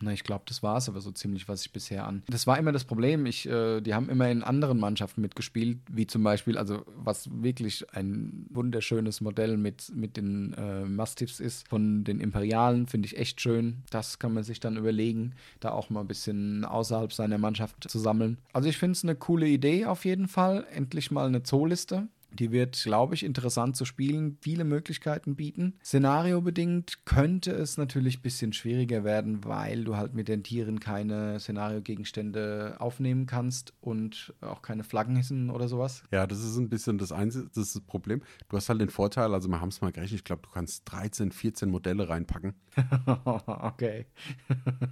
Na, 0.00 0.12
ich 0.12 0.22
glaube, 0.22 0.44
das 0.46 0.62
war 0.62 0.76
es 0.76 0.88
aber 0.88 1.00
so 1.00 1.10
ziemlich, 1.10 1.48
was 1.48 1.62
ich 1.62 1.72
bisher 1.72 2.06
an. 2.06 2.22
Das 2.28 2.46
war 2.46 2.58
immer 2.58 2.72
das 2.72 2.84
Problem. 2.84 3.26
Ich, 3.26 3.48
äh, 3.48 3.80
die 3.80 3.94
haben 3.94 4.08
immer 4.08 4.30
in 4.30 4.42
anderen 4.42 4.78
Mannschaften 4.78 5.20
mitgespielt, 5.20 5.78
wie 5.90 6.06
zum 6.06 6.22
Beispiel, 6.22 6.56
also 6.56 6.84
was 6.94 7.28
wirklich 7.42 7.84
ein 7.94 8.46
wunderschönes 8.50 9.20
Modell 9.20 9.56
mit, 9.56 9.92
mit 9.94 10.16
den 10.16 10.54
äh, 10.54 10.84
Mastiffs 10.84 11.40
ist, 11.40 11.68
von 11.68 12.04
den 12.04 12.20
Imperialen, 12.20 12.86
finde 12.86 13.06
ich 13.06 13.18
echt 13.18 13.40
schön. 13.40 13.82
Das 13.90 14.18
kann 14.18 14.34
man 14.34 14.44
sich 14.44 14.60
dann 14.60 14.76
überlegen, 14.76 15.34
da 15.60 15.70
auch 15.70 15.90
mal 15.90 16.00
ein 16.00 16.08
bisschen 16.08 16.64
außerhalb 16.64 17.12
seiner 17.12 17.38
Mannschaft 17.38 17.90
zu 17.90 17.98
sammeln. 17.98 18.38
Also 18.52 18.68
ich 18.68 18.78
finde 18.78 18.92
es 18.92 19.04
eine 19.04 19.16
coole 19.16 19.48
Idee 19.48 19.86
auf 19.86 20.04
jeden 20.04 20.28
Fall. 20.28 20.66
Endlich 20.72 21.10
mal 21.10 21.26
eine 21.26 21.42
Zooliste. 21.42 22.08
Die 22.30 22.52
wird, 22.52 22.82
glaube 22.82 23.14
ich, 23.14 23.24
interessant 23.24 23.76
zu 23.76 23.84
spielen, 23.84 24.36
viele 24.40 24.64
Möglichkeiten 24.64 25.36
bieten. 25.36 25.74
Szenariobedingt 25.84 27.04
könnte 27.04 27.52
es 27.52 27.78
natürlich 27.78 28.18
ein 28.18 28.22
bisschen 28.22 28.52
schwieriger 28.52 29.04
werden, 29.04 29.44
weil 29.44 29.84
du 29.84 29.96
halt 29.96 30.14
mit 30.14 30.28
den 30.28 30.42
Tieren 30.42 30.80
keine 30.80 31.40
Szenariogegenstände 31.40 32.76
aufnehmen 32.78 33.26
kannst 33.26 33.72
und 33.80 34.34
auch 34.40 34.62
keine 34.62 34.84
Flaggen 34.84 35.16
hissen 35.16 35.50
oder 35.50 35.68
sowas. 35.68 36.02
Ja, 36.12 36.26
das 36.26 36.42
ist 36.42 36.56
ein 36.58 36.68
bisschen 36.68 36.98
das 36.98 37.12
Einzige, 37.12 37.48
das 37.54 37.68
das 37.74 37.82
Problem. 37.82 38.22
Du 38.48 38.56
hast 38.56 38.68
halt 38.68 38.80
den 38.80 38.90
Vorteil, 38.90 39.34
also 39.34 39.48
wir 39.48 39.60
haben 39.60 39.68
es 39.68 39.80
mal 39.80 39.92
gerechnet, 39.92 40.20
ich 40.20 40.24
glaube, 40.24 40.42
du 40.42 40.50
kannst 40.50 40.82
13, 40.86 41.32
14 41.32 41.70
Modelle 41.70 42.08
reinpacken. 42.08 42.54
okay. 43.46 44.06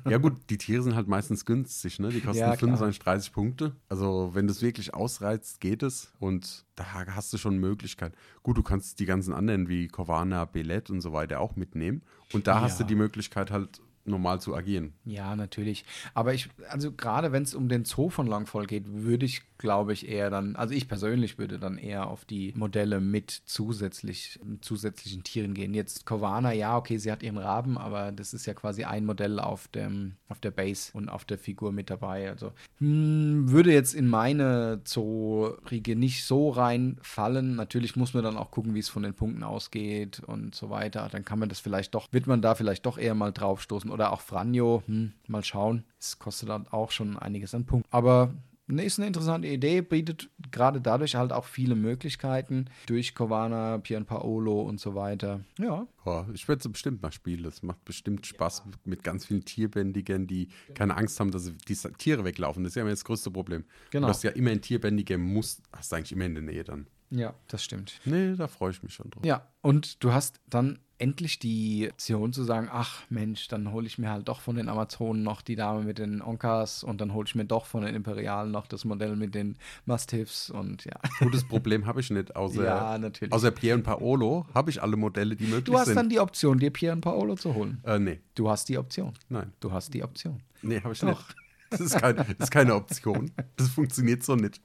Ja 0.09 0.19
gut, 0.19 0.35
die 0.51 0.59
Tiere 0.59 0.83
sind 0.83 0.95
halt 0.95 1.09
meistens 1.09 1.45
günstig, 1.45 1.99
ne? 1.99 2.11
Die 2.11 2.21
kosten 2.21 2.39
Ja, 2.39 2.57
klar. 2.57 2.59
25, 2.59 3.01
30 3.01 3.33
Punkte. 3.33 3.77
Also 3.89 4.31
wenn 4.35 4.47
das 4.47 4.63
wirklich 4.63 4.95
ausreizt, 4.95 5.61
geht 5.61 5.83
es. 5.83 6.13
Und 6.19 6.65
da 6.77 6.85
hast 7.15 7.33
du 7.33 7.39
schon 7.39 7.59
Möglichkeit. 7.59 8.15
Gut, 8.43 8.57
du 8.59 8.63
kannst 8.63 9.01
die 9.01 9.07
ganzen 9.07 9.33
anderen 9.33 9.69
wie 9.69 9.89
Corvana, 9.89 10.45
Bellet 10.45 10.91
und 10.91 11.01
so 11.01 11.13
weiter 11.13 11.41
auch 11.41 11.57
mitnehmen. 11.57 12.03
Und 12.33 12.47
da 12.47 12.61
hast 12.61 12.79
du 12.79 12.85
Ja. 12.85 12.89
die 12.89 12.95
Möglichkeit 12.95 13.51
halt 13.51 13.81
normal 14.09 14.41
zu 14.41 14.55
agieren. 14.55 14.93
Ja, 15.05 15.37
natürlich. 15.37 15.85
Aber 16.15 16.35
ich, 16.35 16.49
also 16.69 16.93
gerade 16.93 17.33
wenn 17.33 17.43
es 17.43 17.55
um 17.55 17.69
den 17.69 17.85
Zoo 17.85 18.11
von 18.11 18.27
Longfall 18.27 18.67
geht, 18.67 18.85
würde 18.87 19.27
ich, 19.27 19.43
glaube 19.59 19.93
ich, 19.93 20.09
eher 20.09 20.31
dann, 20.31 20.57
also 20.57 20.75
ich 20.75 20.89
persönlich 20.89 21.39
würde 21.39 21.59
dann 21.59 21.79
eher 21.79 22.09
auf 22.09 22.25
die 22.25 22.53
Modelle 22.57 23.01
mit 23.01 23.31
zusätzlich, 23.47 24.39
zusätzlichen 24.61 25.23
Tieren 25.23 25.55
gehen. 25.55 25.75
Jetzt 25.75 26.07
Corvana, 26.07 26.53
ja, 26.53 26.77
okay, 26.77 26.99
sie 26.99 27.11
hat 27.11 27.23
ihren 27.23 27.39
Raben, 27.39 27.79
aber 27.79 28.13
das 28.13 28.35
ist 28.35 28.47
ja 28.47 28.55
quasi 28.55 28.85
ein 28.85 29.05
Modell 29.07 29.41
auf 29.41 29.69
dem, 29.69 30.17
auf 30.29 30.41
der 30.41 30.51
Base 30.51 30.91
und 30.93 31.09
auf 31.09 31.25
der 31.25 31.39
Figur 31.39 31.73
mit 31.73 31.91
dabei. 31.91 32.29
Also 32.31 32.53
hm, 32.79 33.51
würde 33.51 33.73
jetzt 33.73 33.95
in 33.95 34.09
meine 34.09 34.81
Zoo-Riege 34.85 35.97
nicht 35.97 36.25
so 36.25 36.51
reinfallen. 36.51 37.57
Natürlich 37.57 37.97
muss 37.97 38.15
man 38.15 38.25
dann 38.25 38.37
auch 38.37 38.51
gucken, 38.51 38.75
wie 38.75 38.81
es 38.81 38.89
von 38.89 39.03
den 39.03 39.15
Punkten 39.15 39.43
ausgeht 39.43 40.21
und 40.27 40.55
so 40.55 40.71
weiter. 40.71 41.09
Dann 41.11 41.25
kann 41.25 41.39
man 41.39 41.49
das 41.49 41.61
vielleicht 41.61 41.95
doch, 41.95 42.09
wird 42.13 42.27
man 42.27 42.43
da 42.43 42.55
vielleicht 42.55 42.87
doch 42.87 42.99
eher 42.99 43.15
mal 43.15 43.33
draufstoßen. 43.33 43.91
Oder 43.97 44.13
auch 44.13 44.21
Franjo, 44.21 44.83
hm, 44.85 45.15
mal 45.27 45.43
schauen. 45.43 45.85
Es 45.99 46.19
kostet 46.19 46.51
dann 46.51 46.69
auch 46.69 46.91
schon 46.91 47.19
einiges 47.19 47.55
an 47.55 47.65
Punkten. 47.65 47.89
Aber 47.91 48.35
ne, 48.67 48.85
ist 48.85 48.99
eine 48.99 49.07
interessante 49.07 49.49
Idee, 49.49 49.81
bietet 49.81 50.29
gerade 50.51 50.83
dadurch 50.83 51.15
halt 51.15 51.33
auch 51.33 51.47
viele 51.47 51.75
Möglichkeiten 51.75 52.67
durch 52.85 53.15
Corvana, 53.15 53.79
Paolo 53.79 54.61
und 54.61 54.81
so 54.81 54.95
weiter. 54.95 55.41
Ja, 55.59 55.87
Boah, 56.05 56.29
ich 56.35 56.47
werde 56.47 56.61
es 56.61 56.71
bestimmt 56.71 57.01
mal 57.01 57.11
spielen. 57.11 57.43
Das 57.43 57.63
macht 57.63 57.87
bestimmt 57.87 58.27
Spaß 58.27 58.65
mit 58.85 59.03
ganz 59.03 59.25
vielen 59.25 59.47
Tierbändigern, 59.47 60.27
die 60.27 60.49
keine 60.75 60.95
Angst 60.95 61.19
haben, 61.19 61.31
dass 61.31 61.45
sie 61.45 61.55
die 61.67 61.75
Tiere 61.97 62.23
weglaufen. 62.23 62.65
Das 62.65 62.73
ist 62.73 62.77
ja 62.77 62.83
immer 62.83 62.91
das 62.91 63.03
größte 63.07 63.31
Problem. 63.31 63.65
Genau. 63.93 64.09
Du 64.09 64.11
hast 64.11 64.23
ja 64.25 64.31
immer 64.33 64.51
einen 64.51 64.61
Tierbändiger, 64.61 65.17
musst, 65.17 65.63
hast 65.73 65.91
du 65.91 65.97
eigentlich 65.97 66.13
immer 66.13 66.27
in 66.27 66.35
der 66.35 66.43
Nähe 66.43 66.65
dann. 66.65 66.87
ja, 67.09 67.35
das 67.49 67.65
stimmt. 67.65 67.99
Nee, 68.05 68.35
da 68.37 68.47
freue 68.47 68.73
ich 68.73 68.83
mich 68.83 68.93
schon 68.93 69.09
drauf. 69.09 69.25
Ja, 69.25 69.49
und 69.63 70.05
du 70.05 70.13
hast 70.13 70.39
dann 70.51 70.81
endlich 70.99 71.39
die 71.39 71.89
Option 71.93 72.33
zu 72.33 72.43
sagen, 72.45 72.69
ach 72.73 73.03
Mensch, 73.11 73.49
dann 73.49 73.71
hole 73.73 73.87
ich 73.87 73.99
mir 73.99 74.11
halt 74.11 74.29
doch 74.29 74.41
von 74.41 74.57
den 74.57 74.69
Amazonen 74.69 75.23
noch 75.23 75.43
die 75.43 75.55
Dame 75.57 75.83
mit 75.83 75.99
den 75.99 76.23
Onkas 76.23 76.83
und 76.83 77.01
dann 77.01 77.13
hole 77.13 77.27
ich 77.29 77.35
mir 77.35 77.45
doch 77.45 77.67
von 77.67 77.83
den 77.85 77.95
Imperialen 77.95 78.51
noch 78.51 78.67
das 78.67 78.85
Modell 78.85 79.15
mit 79.17 79.35
den 79.35 79.57
Mastiffs 79.85 80.51
und 80.51 80.85
ja. 80.85 80.99
Gutes 81.21 81.45
Problem 81.47 81.87
habe 81.87 82.01
ich 82.01 82.11
nicht, 82.11 82.35
außer, 82.35 82.65
Ja, 82.65 82.99
natürlich. 82.99 83.33
außer 83.33 83.51
Pierre 83.51 83.77
und 83.79 83.83
Paolo 83.85 84.47
habe 84.55 84.71
ich 84.71 84.83
alle 84.83 84.97
Modelle, 84.97 85.37
die 85.37 85.45
möglich 85.45 85.65
Du 85.65 85.79
hast 85.79 85.87
sind. 85.87 85.97
dann 85.97 86.09
die 86.09 86.19
Option, 86.21 86.59
dir 86.59 86.71
Pier 86.71 86.93
und 86.93 87.03
Paolo 87.03 87.35
zu 87.37 87.55
holen. 87.55 87.79
äh, 87.85 87.99
nee, 87.99 88.21
Du 88.35 88.49
hast 88.49 88.69
die 88.69 88.79
Option. 88.79 89.13
nein. 89.29 89.53
Du 89.61 89.73
hast 89.73 89.93
die 89.95 90.03
Option. 90.03 90.41
Nee, 90.63 90.81
habe 90.81 90.93
ich 90.95 91.01
Doch. 91.01 91.09
nicht. 91.09 91.37
Das 91.69 91.81
ist, 91.81 91.99
kein, 92.01 92.17
das 92.17 92.27
ist 92.39 92.51
keine 92.51 92.75
Option. 92.77 93.33
Das 93.57 93.69
funktioniert 93.69 94.23
so 94.23 94.37
nicht. 94.37 94.61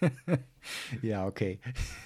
Ja, 1.02 1.26
okay. 1.26 1.60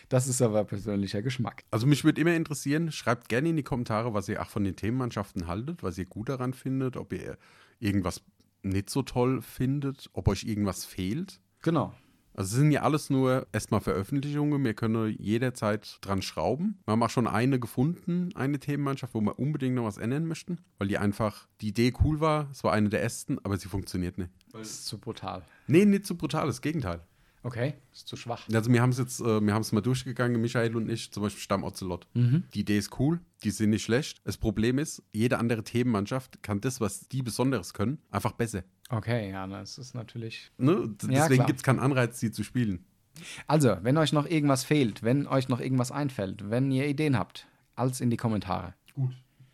Das 0.09 0.27
ist 0.27 0.43
aber 0.43 0.65
persönlicher 0.65 1.23
Geschmack. 1.23 1.65
Also 1.71 1.87
mich 1.87 2.05
würde 2.05 2.21
immer 2.21 2.35
interessieren, 2.35 2.93
schreibt 2.93 3.29
gerne 3.29 3.51
in 3.51 3.57
die 3.57 3.63
Kommentare, 3.63 4.15
was 4.15 4.29
ihr 4.29 4.43
auch 4.43 4.49
von 4.49 4.65
den 4.65 4.77
Themenmannschaften 4.77 5.47
haltet, 5.47 5.83
was 5.83 5.99
ihr 5.99 6.07
gut 6.07 6.29
daran 6.29 6.53
findet, 6.53 6.97
ob 6.97 7.13
ihr 7.13 7.39
irgendwas 7.79 8.23
nicht 8.63 8.91
so 8.91 9.03
toll 9.03 9.41
findet, 9.41 10.11
ob 10.13 10.29
euch 10.29 10.45
irgendwas 10.45 10.85
fehlt. 10.85 11.41
Genau. 11.63 11.95
Also 12.35 12.55
es 12.55 12.61
sind 12.61 12.71
ja 12.71 12.83
alles 12.83 13.11
nur 13.11 13.47
erstmal 13.53 13.81
Veröffentlichungen, 13.81 14.63
wir 14.65 14.75
können 14.75 15.15
jederzeit 15.19 15.99
dran 16.01 16.23
schrauben. 16.23 16.79
Wir 16.85 16.93
haben 16.93 17.03
auch 17.03 17.11
schon 17.11 17.27
eine 17.27 17.59
gefunden, 17.59 18.31
eine 18.35 18.61
Themenmannschaft, 18.61 19.15
wo 19.15 19.21
wir 19.21 19.39
unbedingt 19.39 19.75
noch 19.75 19.85
was 19.85 19.99
ändern 19.99 20.27
möchten, 20.27 20.59
weil 20.79 20.89
die 20.89 20.99
einfach, 20.99 21.49
die 21.61 21.69
Idee 21.69 21.93
cool 22.05 22.21
war, 22.21 22.49
es 22.53 22.63
war 22.63 22.73
eine 22.73 22.89
der 22.89 23.03
ersten, 23.03 23.39
aber 23.41 23.59
sie 23.59 23.69
funktioniert 23.69 24.17
nicht. 24.17 24.31
Das 24.53 24.69
ist 24.69 24.87
zu 24.87 24.99
brutal. 24.99 25.43
Nee, 25.67 25.85
nicht 25.85 26.07
so 26.07 26.15
brutal, 26.15 26.47
das 26.47 26.63
Gegenteil. 26.63 27.01
Okay, 27.43 27.75
ist 27.93 28.07
zu 28.07 28.17
schwach. 28.17 28.47
Also 28.53 28.71
wir 28.71 28.83
haben 28.83 28.91
es 28.91 28.99
jetzt, 28.99 29.21
äh, 29.21 29.41
wir 29.41 29.55
haben 29.55 29.63
es 29.63 29.73
mal 29.73 29.81
durchgegangen, 29.81 30.41
Michael 30.41 30.77
und 30.77 30.91
ich, 30.91 31.11
zum 31.11 31.23
Beispiel 31.23 31.41
Stamm 31.41 31.65
Ocelot. 31.65 32.07
Die 32.15 32.61
Idee 32.61 32.77
ist 32.77 32.99
cool, 32.99 33.21
die 33.45 33.51
sind 33.51 33.71
nicht 33.71 33.83
schlecht. 33.83 34.21
Das 34.25 34.37
Problem 34.37 34.79
ist, 34.79 35.03
jede 35.13 35.39
andere 35.39 35.65
Themenmannschaft 35.65 36.43
kann 36.43 36.61
das, 36.61 36.81
was 36.81 37.09
die 37.09 37.23
Besonderes 37.23 37.73
können, 37.73 37.99
einfach 38.11 38.33
besser. 38.33 38.63
Okay, 38.91 39.31
ja, 39.31 39.47
das 39.47 39.79
ist 39.79 39.95
natürlich. 39.95 40.51
Ne? 40.59 40.95
Ja, 41.09 41.23
Deswegen 41.23 41.47
gibt 41.47 41.61
es 41.61 41.63
keinen 41.63 41.79
Anreiz, 41.79 42.21
die 42.21 42.31
zu 42.31 42.43
spielen. 42.43 42.85
Also, 43.47 43.77
wenn 43.83 43.97
euch 43.97 44.13
noch 44.13 44.27
irgendwas 44.27 44.65
fehlt, 44.65 45.03
wenn 45.03 45.27
euch 45.27 45.49
noch 45.49 45.61
irgendwas 45.61 45.93
einfällt, 45.93 46.51
wenn 46.51 46.71
ihr 46.71 46.87
Ideen 46.87 47.19
habt, 47.19 47.47
alles 47.75 48.01
in 48.01 48.11
die 48.11 48.17
Kommentare. 48.17 48.75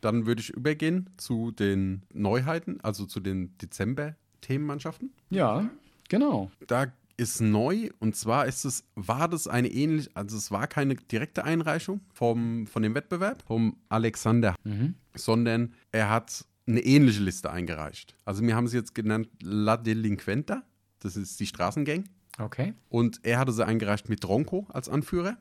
Dann 0.01 0.27
würde 0.27 0.41
ich 0.41 0.51
übergehen 0.51 1.11
zu 1.17 1.51
den 1.53 2.03
Neuheiten, 2.13 2.81
also 2.83 3.07
zu 3.07 3.21
den 3.21 3.57
Dezember-Themenmannschaften. 3.59 5.13
Ja, 5.31 5.69
genau. 6.09 6.51
Da 6.67 6.93
ist 7.17 7.41
neu 7.41 7.91
und 7.99 8.15
zwar 8.15 8.47
ist 8.47 8.65
es, 8.65 8.85
war 8.95 9.29
das 9.29 9.47
eine 9.47 9.69
ähnliche, 9.69 10.11
also 10.15 10.37
es 10.37 10.51
war 10.51 10.67
keine 10.67 10.97
direkte 10.97 11.45
Einreichung 11.45 12.01
vom, 12.13 12.67
von 12.67 12.83
dem 12.83 12.95
Wettbewerb, 12.95 13.43
vom 13.47 13.77
Alexander, 13.89 14.55
sondern 15.15 15.73
er 15.93 16.11
hat 16.11 16.45
eine 16.67 16.81
ähnliche 16.81 17.23
Liste 17.23 17.51
eingereicht. 17.51 18.17
Also 18.25 18.43
wir 18.43 18.55
haben 18.57 18.69
sie 18.69 18.77
jetzt 18.77 18.95
genannt 18.95 19.29
La 19.43 19.77
Delinquenta, 19.77 20.63
das 20.99 21.17
ist 21.17 21.39
die 21.41 21.47
Straßengang. 21.47 22.05
Okay. 22.39 22.75
Und 22.91 23.21
er 23.23 23.39
hatte 23.39 23.53
sie 23.53 23.65
eingereicht 23.65 24.11
mit 24.11 24.21
Tronco 24.21 24.67
als 24.69 24.91
Anführer. 24.91 25.39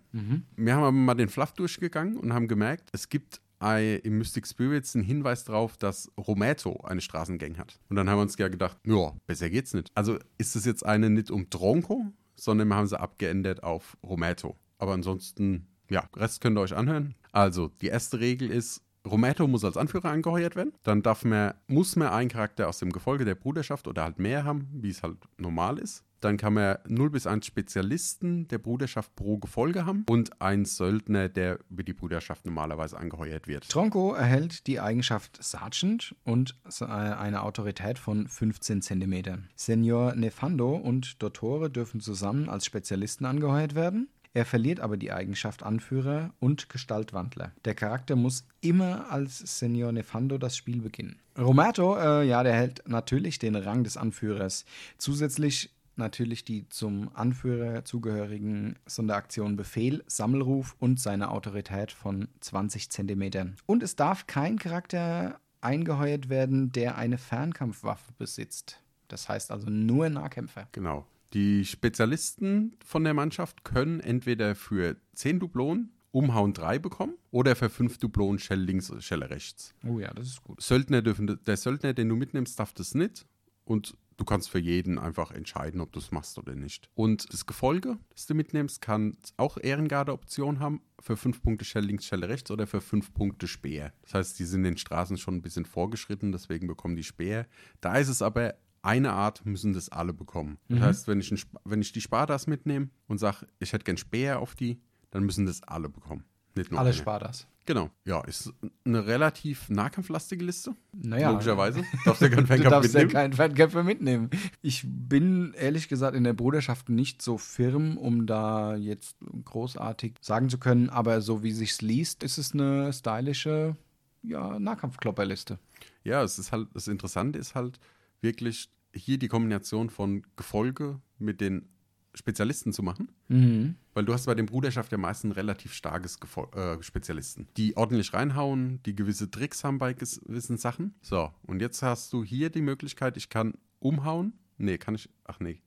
Wir 0.56 0.76
haben 0.76 0.84
aber 0.84 0.92
mal 0.94 1.16
den 1.16 1.28
Fluff 1.28 1.52
durchgegangen 1.52 2.16
und 2.16 2.32
haben 2.32 2.48
gemerkt, 2.48 2.90
es 2.94 3.10
gibt 3.10 3.42
im 3.60 4.18
Mystic 4.18 4.48
Spirits 4.48 4.96
einen 4.96 5.04
Hinweis 5.04 5.44
darauf, 5.44 5.78
dass 5.78 6.12
Rometo 6.18 6.82
eine 6.84 7.02
Straßengang 7.02 7.58
hat. 7.58 7.80
Und 7.90 7.96
dann 7.96 8.10
haben 8.10 8.18
wir 8.18 8.24
uns 8.24 8.38
ja 8.38 8.48
gedacht, 8.48 8.78
ja, 8.86 9.14
besser 9.28 9.50
geht's 9.50 9.74
nicht. 9.74 9.92
Also 9.96 10.20
ist 10.38 10.56
es 10.56 10.66
jetzt 10.66 10.86
eine 10.86 11.10
nicht 11.10 11.32
um 11.32 11.50
Tronco, 11.50 12.06
sondern 12.36 12.68
wir 12.68 12.76
haben 12.76 12.88
sie 12.88 13.00
abgeändert 13.00 13.64
auf 13.64 13.98
Rometo. 14.04 14.56
Aber 14.78 14.94
ansonsten, 14.94 15.68
ja, 15.90 16.08
Rest 16.16 16.42
könnt 16.42 16.58
ihr 16.58 16.62
euch 16.62 16.76
anhören. 16.76 17.16
Also, 17.32 17.70
die 17.82 17.88
erste 17.88 18.20
Regel 18.20 18.50
ist, 18.52 18.82
Rometo 19.06 19.48
muss 19.48 19.64
als 19.64 19.78
Anführer 19.78 20.10
angeheuert 20.10 20.56
werden. 20.56 20.74
Dann 20.84 21.02
darf 21.02 21.24
man, 21.24 21.54
muss 21.68 21.96
man 21.96 22.10
einen 22.10 22.30
Charakter 22.30 22.68
aus 22.68 22.80
dem 22.80 22.92
Gefolge 22.92 23.26
der 23.26 23.36
Bruderschaft 23.36 23.88
oder 23.88 24.04
halt 24.04 24.20
mehr 24.20 24.44
haben, 24.44 24.68
wie 24.74 24.90
es 24.90 25.04
halt 25.04 25.18
normal 25.38 25.78
ist. 25.78 26.04
Dann 26.26 26.38
kann 26.38 26.56
man 26.56 26.80
0 26.88 27.12
bis 27.12 27.28
1 27.28 27.46
Spezialisten 27.46 28.48
der 28.48 28.58
Bruderschaft 28.58 29.16
pro 29.16 29.38
Gefolge 29.38 29.86
haben 29.86 30.06
und 30.10 30.42
einen 30.42 30.66
Söldner, 30.66 31.30
der 31.30 31.60
über 31.70 31.84
die 31.84 31.94
Bruderschaft 31.94 32.48
normalerweise 32.48 32.98
angeheuert 32.98 33.48
wird. 33.48 33.70
Tronco 33.70 34.16
erhält 34.16 34.66
die 34.66 34.80
Eigenschaft 34.80 35.38
Sergeant 35.44 36.16
und 36.24 36.56
äh, 36.82 36.86
eine 36.86 37.44
Autorität 37.44 38.00
von 38.00 38.28
15 38.28 38.82
cm. 38.82 39.44
Senior 39.56 40.16
Nefando 40.16 40.76
und 40.76 41.22
Dottore 41.22 41.70
dürfen 41.70 42.02
zusammen 42.02 42.50
als 42.50 42.66
Spezialisten 42.66 43.26
angeheuert 43.26 43.76
werden. 43.76 44.10
Er 44.34 44.46
verliert 44.46 44.80
aber 44.80 44.98
die 44.98 45.14
Eigenschaft 45.14 45.62
Anführer 45.62 46.34
und 46.40 46.70
Gestaltwandler. 46.70 47.54
Der 47.64 47.76
Charakter 47.76 48.16
muss 48.16 48.48
immer 48.62 49.12
als 49.12 49.38
Senior 49.60 49.92
Nefando 49.92 50.40
das 50.40 50.58
Spiel 50.58 50.82
beginnen. 50.82 51.22
Romato, 51.38 51.96
äh, 51.96 52.28
ja, 52.28 52.44
der 52.44 52.54
hält 52.54 52.84
natürlich 52.88 53.40
den 53.40 53.56
Rang 53.56 53.84
des 53.84 53.96
Anführers. 53.96 54.66
Zusätzlich 54.98 55.75
natürlich 55.98 56.44
die 56.44 56.68
zum 56.70 57.10
Anführer 57.16 57.86
zugehörigen 57.86 58.78
Sonderaktionen 58.86 59.56
Befehl, 59.56 60.04
Sammelruf 60.08 60.76
und 60.80 61.00
seine 61.00 61.32
Autorität 61.32 61.92
von 61.92 62.28
20 62.42 62.90
Zentimetern. 62.90 63.56
Und 63.66 63.84
es 63.84 63.96
darf 63.96 64.28
kein 64.28 64.58
Charakter 64.58 65.40
eingeheuert 65.62 66.30
werden, 66.30 66.72
der 66.72 66.98
eine 66.98 67.18
Fernkampfwaffe 67.18 68.14
besitzt. 68.18 68.82
Das 69.08 69.30
heißt 69.30 69.52
also 69.52 69.70
nur 69.70 70.10
Nahkämpfer. 70.10 70.68
Genau. 70.72 71.06
Die 71.34 71.66
Spezialisten 71.66 72.78
von 72.86 73.04
der 73.04 73.14
Mannschaft 73.14 73.64
können 73.64 74.00
entweder 74.00 74.56
für 74.56 74.96
10 75.16 75.40
Dublonen 75.40 75.92
Umhauen 76.12 76.54
3 76.54 76.80
bekommen 76.80 77.16
oder 77.32 77.58
für 77.58 77.70
5 77.70 77.98
Dublonen 77.98 78.40
Shell 78.40 78.62
links 78.62 78.94
Shell 79.00 79.22
rechts. 79.22 79.74
Oh 79.86 80.00
ja, 80.00 80.14
das 80.14 80.28
ist 80.28 80.44
gut. 80.44 80.62
Söldner 80.62 81.02
dürfen, 81.02 81.40
der 81.46 81.58
Söldner, 81.58 81.94
den 81.94 82.08
du 82.08 82.16
mitnimmst, 82.16 82.58
darf 82.58 82.72
das 82.72 82.96
nicht. 82.96 83.26
Und 83.66 83.98
du 84.18 84.26
kannst 84.26 84.50
für 84.50 84.60
jeden 84.60 84.98
einfach 84.98 85.32
entscheiden, 85.32 85.82
ob 85.82 85.92
du 85.92 86.00
es 86.00 86.12
machst 86.12 86.38
oder 86.38 86.56
nicht. 86.56 86.90
Und 86.96 87.32
das 87.34 87.46
Gefolge, 87.46 87.98
das 88.10 88.26
du 88.26 88.34
mitnimmst, 88.34 88.82
kann 88.82 89.18
auch 89.38 89.58
Ehrengarde-Option 89.58 90.60
haben 90.60 90.82
für 91.00 91.18
5 91.18 91.42
Punkte 91.42 91.66
Shell 91.66 91.86
links, 91.86 92.06
Shell 92.06 92.24
rechts 92.24 92.52
oder 92.52 92.68
für 92.68 92.82
5 92.82 93.14
Punkte 93.14 93.48
Speer. 93.48 93.94
Das 94.04 94.14
heißt, 94.14 94.40
die 94.40 94.46
sind 94.46 94.62
in 94.62 94.74
den 94.74 94.78
Straßen 94.78 95.18
schon 95.18 95.36
ein 95.36 95.42
bisschen 95.42 95.66
vorgeschritten, 95.66 96.32
deswegen 96.32 96.68
bekommen 96.68 96.96
die 96.96 97.04
Speer. 97.04 97.48
Da 97.82 97.98
ist 97.98 98.10
es 98.10 98.22
aber 98.22 98.56
eine 98.82 99.14
Art, 99.14 99.46
müssen 99.46 99.74
das 99.74 99.90
alle 99.90 100.14
bekommen. 100.14 100.60
Das 100.70 100.80
heißt, 100.80 101.08
wenn 101.08 101.20
ich, 101.20 101.32
ein, 101.32 101.40
wenn 101.64 101.82
ich 101.82 101.92
die 101.92 102.02
Spartas 102.02 102.46
mitnehme 102.46 102.90
und 103.08 103.18
sage, 103.18 103.48
ich 103.60 103.74
hätte 103.74 103.84
gern 103.84 103.98
Speer 103.98 104.40
auf 104.40 104.54
die, 104.54 104.80
dann 105.10 105.24
müssen 105.24 105.46
das 105.46 105.64
alle 105.64 105.90
bekommen. 105.90 106.24
Alle 106.56 106.80
einer. 106.80 106.94
Spartas. 106.94 107.48
Genau. 107.66 107.90
Ja, 108.06 108.22
ist 108.22 108.54
eine 108.86 109.08
relativ 109.08 109.70
nahkampflastige 109.70 110.46
Liste. 110.46 110.76
Naja. 110.94 111.32
Logischerweise. 111.32 111.84
Darfst 112.06 112.22
ja 112.22 112.30
keinen 112.30 112.42
Du 112.42 112.48
Fernkampf 112.48 112.72
darfst 112.72 112.94
ja 112.94 113.00
mitnehmen. 113.00 113.12
keinen 113.12 113.34
Fernkämpfer 113.34 113.84
mitnehmen. 113.84 114.30
Ich 114.62 114.84
bin 114.86 115.54
ehrlich 115.54 115.90
gesagt 115.90 116.16
in 116.16 116.24
der 116.24 116.34
Bruderschaft 116.34 116.90
nicht 116.90 117.24
so 117.24 117.38
firm, 117.40 117.98
um 117.98 118.28
da 118.28 118.76
jetzt 118.76 119.18
großartig 119.46 120.16
sagen 120.22 120.50
zu 120.50 120.60
können, 120.60 120.90
aber 120.90 121.22
so 121.22 121.42
wie 121.42 121.52
sich's 121.52 121.82
liest, 121.82 122.24
ist 122.24 122.38
es 122.38 122.54
eine 122.54 122.94
stylische 122.94 123.76
ja, 124.22 124.60
Nahkampfklopperliste. 124.60 125.58
Ja, 126.04 126.24
es 126.24 126.38
ist 126.38 126.52
halt, 126.52 126.68
das 126.74 126.88
Interessante 126.88 127.40
ist 127.40 127.56
halt 127.56 127.80
wirklich 128.22 128.70
hier 128.94 129.18
die 129.18 129.28
Kombination 129.28 129.90
von 129.90 130.24
Gefolge 130.36 131.00
mit 131.18 131.42
den 131.42 131.68
Spezialisten 132.16 132.74
zu 132.74 132.82
machen. 132.84 133.10
Mhm. 133.28 133.76
Weil 133.94 134.06
du 134.06 134.14
hast 134.14 134.26
bei 134.26 134.36
dem 134.36 134.46
Bruderschaft 134.46 134.92
ja 134.92 134.98
meist 134.98 135.24
ein 135.24 135.32
relativ 135.32 135.74
starkes 135.74 136.20
Gefol 136.20 136.48
äh, 136.56 136.82
Spezialisten, 136.82 137.48
die 137.58 137.76
ordentlich 137.78 138.14
reinhauen, 138.14 138.82
die 138.86 138.96
gewisse 138.96 139.30
Tricks 139.30 139.64
haben 139.64 139.78
bei 139.78 139.94
gewissen 139.94 140.58
Sachen. 140.58 140.96
So, 141.02 141.32
und 141.48 141.62
jetzt 141.62 141.82
hast 141.82 142.12
du 142.14 142.24
hier 142.24 142.50
die 142.50 142.62
Möglichkeit, 142.62 143.18
ich 143.18 143.30
kann 143.30 143.54
umhauen. 143.80 144.34
Nee, 144.58 144.78
kann 144.78 144.96
ich. 144.96 145.10
Ach 145.26 145.40
nee, 145.40 145.62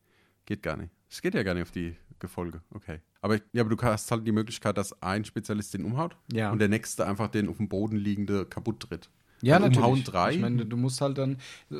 geht 0.47 0.62
gar 0.62 0.76
nicht. 0.76 0.90
Es 1.11 1.23
geht 1.23 1.35
ja 1.35 1.43
gar 1.43 1.55
nicht 1.55 1.62
auf 1.62 1.71
die 1.71 1.97
Gefolge. 2.19 2.62
Okay. 2.71 3.00
Aber, 3.21 3.37
ja, 3.52 3.62
aber 3.64 3.75
du 3.75 3.83
hast 3.83 4.11
halt 4.11 4.26
die 4.26 4.33
Möglichkeit, 4.33 4.76
dass 4.78 5.02
ein 5.02 5.25
Spezialist 5.25 5.75
den 5.75 5.85
umhaut 5.85 6.17
Ja. 6.33 6.50
und 6.52 6.59
der 6.59 6.69
nächste 6.69 7.07
einfach 7.07 7.28
den 7.28 7.49
auf 7.49 7.57
dem 7.57 7.69
Boden 7.69 7.97
liegende 7.97 8.47
kaputt 8.47 8.81
tritt. 8.81 9.11
Ja, 9.42 9.57
Und 9.57 9.62
natürlich. 9.62 9.78
Umhauen 9.78 10.04
drei. 10.04 10.33
Ich 10.33 10.40
meine, 10.40 10.66
du 10.66 10.76
musst 10.76 11.00
halt 11.00 11.18
dann, 11.18 11.38
äh, 11.71 11.75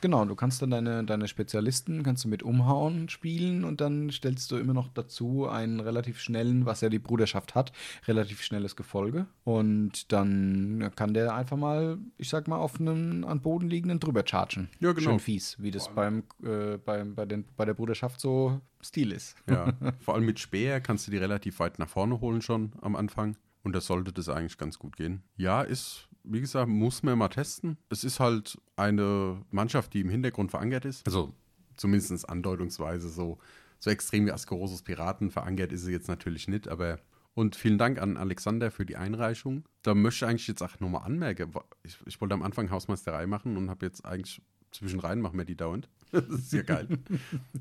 genau, 0.00 0.24
du 0.24 0.34
kannst 0.34 0.62
dann 0.62 0.70
deine, 0.70 1.04
deine 1.04 1.28
Spezialisten, 1.28 2.02
kannst 2.02 2.24
du 2.24 2.28
mit 2.28 2.42
Umhauen 2.42 3.08
spielen 3.08 3.64
und 3.64 3.80
dann 3.80 4.10
stellst 4.10 4.50
du 4.50 4.56
immer 4.56 4.74
noch 4.74 4.88
dazu 4.88 5.48
einen 5.48 5.80
relativ 5.80 6.20
schnellen, 6.20 6.66
was 6.66 6.80
ja 6.80 6.88
die 6.88 6.98
Bruderschaft 6.98 7.54
hat, 7.54 7.72
relativ 8.06 8.42
schnelles 8.42 8.76
Gefolge. 8.76 9.26
Und 9.44 10.12
dann 10.12 10.90
kann 10.96 11.14
der 11.14 11.34
einfach 11.34 11.56
mal, 11.56 11.98
ich 12.18 12.28
sag 12.28 12.48
mal, 12.48 12.58
auf 12.58 12.80
einen 12.80 13.24
an 13.24 13.40
Boden 13.40 13.68
liegenden 13.68 14.00
drüber 14.00 14.24
chargen. 14.26 14.68
Ja, 14.80 14.92
genau. 14.92 15.10
Schön 15.10 15.18
fies, 15.20 15.56
wie 15.60 15.70
das 15.70 15.88
beim, 15.94 16.24
äh, 16.42 16.76
beim, 16.78 17.14
bei, 17.14 17.24
den, 17.24 17.44
bei 17.56 17.64
der 17.64 17.74
Bruderschaft 17.74 18.20
so 18.20 18.60
Stil 18.82 19.12
ist. 19.12 19.34
Ja, 19.48 19.72
vor 20.00 20.14
allem 20.14 20.26
mit 20.26 20.38
Speer 20.38 20.80
kannst 20.80 21.06
du 21.06 21.10
die 21.10 21.18
relativ 21.18 21.58
weit 21.58 21.78
nach 21.78 21.88
vorne 21.88 22.20
holen 22.20 22.42
schon 22.42 22.72
am 22.80 22.96
Anfang. 22.96 23.36
Und 23.64 23.74
da 23.74 23.80
sollte 23.80 24.12
das 24.12 24.28
eigentlich 24.28 24.56
ganz 24.56 24.78
gut 24.78 24.96
gehen. 24.96 25.22
Ja, 25.36 25.62
ist, 25.62 26.07
wie 26.30 26.40
gesagt, 26.40 26.68
muss 26.68 27.02
man 27.02 27.18
mal 27.18 27.28
testen. 27.28 27.78
Es 27.88 28.04
ist 28.04 28.20
halt 28.20 28.58
eine 28.76 29.42
Mannschaft, 29.50 29.94
die 29.94 30.00
im 30.00 30.08
Hintergrund 30.08 30.50
verankert 30.50 30.84
ist. 30.84 31.06
Also 31.06 31.32
zumindest 31.76 32.28
andeutungsweise 32.28 33.08
so, 33.08 33.38
so 33.78 33.90
extrem 33.90 34.26
wie 34.26 34.32
Askerosos 34.32 34.82
Piraten 34.82 35.30
verankert 35.30 35.72
ist 35.72 35.84
sie 35.84 35.92
jetzt 35.92 36.08
natürlich 36.08 36.48
nicht, 36.48 36.68
aber 36.68 36.98
Und 37.34 37.54
vielen 37.54 37.78
Dank 37.78 38.00
an 38.00 38.16
Alexander 38.16 38.70
für 38.70 38.84
die 38.84 38.96
Einreichung. 38.96 39.64
Da 39.82 39.94
möchte 39.94 40.24
ich 40.24 40.28
eigentlich 40.28 40.48
jetzt 40.48 40.62
auch 40.62 40.80
nochmal 40.80 41.04
anmerken. 41.04 41.52
Ich, 41.84 41.96
ich 42.04 42.20
wollte 42.20 42.34
am 42.34 42.42
Anfang 42.42 42.70
Hausmeisterei 42.70 43.26
machen 43.26 43.56
und 43.56 43.70
habe 43.70 43.86
jetzt 43.86 44.04
eigentlich 44.04 44.42
zwischenrein 44.72 45.20
machen 45.20 45.38
wir 45.38 45.44
die 45.44 45.56
dauernd. 45.56 45.88
Das 46.10 46.24
ist 46.26 46.52
ja 46.54 46.62
geil. 46.62 46.88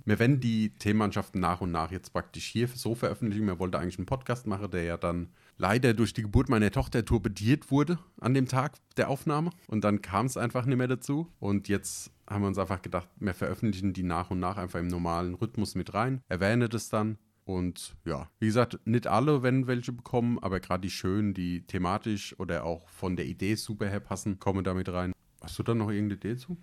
wir 0.05 0.19
werden 0.19 0.39
die 0.39 0.69
Themenmannschaften 0.69 1.41
nach 1.41 1.59
und 1.59 1.71
nach 1.71 1.91
jetzt 1.91 2.13
praktisch 2.13 2.45
hier 2.45 2.69
so 2.69 2.95
veröffentlichen. 2.95 3.45
Wir 3.45 3.59
wollten 3.59 3.75
eigentlich 3.75 3.99
einen 3.99 4.05
Podcast 4.05 4.47
machen, 4.47 4.71
der 4.71 4.83
ja 4.83 4.97
dann 4.97 5.29
leider 5.57 5.93
durch 5.93 6.13
die 6.13 6.21
Geburt 6.21 6.49
meiner 6.49 6.71
Tochter 6.71 7.03
torpediert 7.03 7.71
wurde 7.71 7.99
an 8.19 8.33
dem 8.33 8.47
Tag 8.47 8.77
der 8.95 9.09
Aufnahme. 9.09 9.51
Und 9.67 9.83
dann 9.83 10.01
kam 10.01 10.25
es 10.25 10.37
einfach 10.37 10.65
nicht 10.65 10.77
mehr 10.77 10.87
dazu. 10.87 11.31
Und 11.39 11.67
jetzt 11.67 12.11
haben 12.27 12.41
wir 12.41 12.47
uns 12.47 12.57
einfach 12.57 12.81
gedacht, 12.81 13.09
wir 13.19 13.33
veröffentlichen 13.33 13.93
die 13.93 14.03
nach 14.03 14.31
und 14.31 14.39
nach 14.39 14.57
einfach 14.57 14.79
im 14.79 14.87
normalen 14.87 15.33
Rhythmus 15.33 15.75
mit 15.75 15.93
rein, 15.93 16.21
erwähne 16.27 16.69
das 16.69 16.89
dann. 16.89 17.17
Und 17.45 17.95
ja, 18.03 18.29
wie 18.39 18.47
gesagt, 18.47 18.77
nicht 18.83 19.07
alle 19.07 19.41
werden 19.41 19.67
welche 19.67 19.93
bekommen, 19.93 20.37
aber 20.39 20.59
gerade 20.59 20.81
die 20.81 20.89
schönen, 20.89 21.33
die 21.33 21.61
thematisch 21.65 22.37
oder 22.39 22.65
auch 22.65 22.89
von 22.89 23.15
der 23.15 23.25
Idee 23.25 23.55
super 23.55 23.87
herpassen, 23.87 24.37
kommen 24.37 24.65
damit 24.65 24.89
rein. 24.89 25.13
Hast 25.41 25.57
du 25.57 25.63
da 25.63 25.73
noch 25.73 25.89
irgendeine 25.89 26.15
Idee 26.15 26.35
zu? 26.35 26.57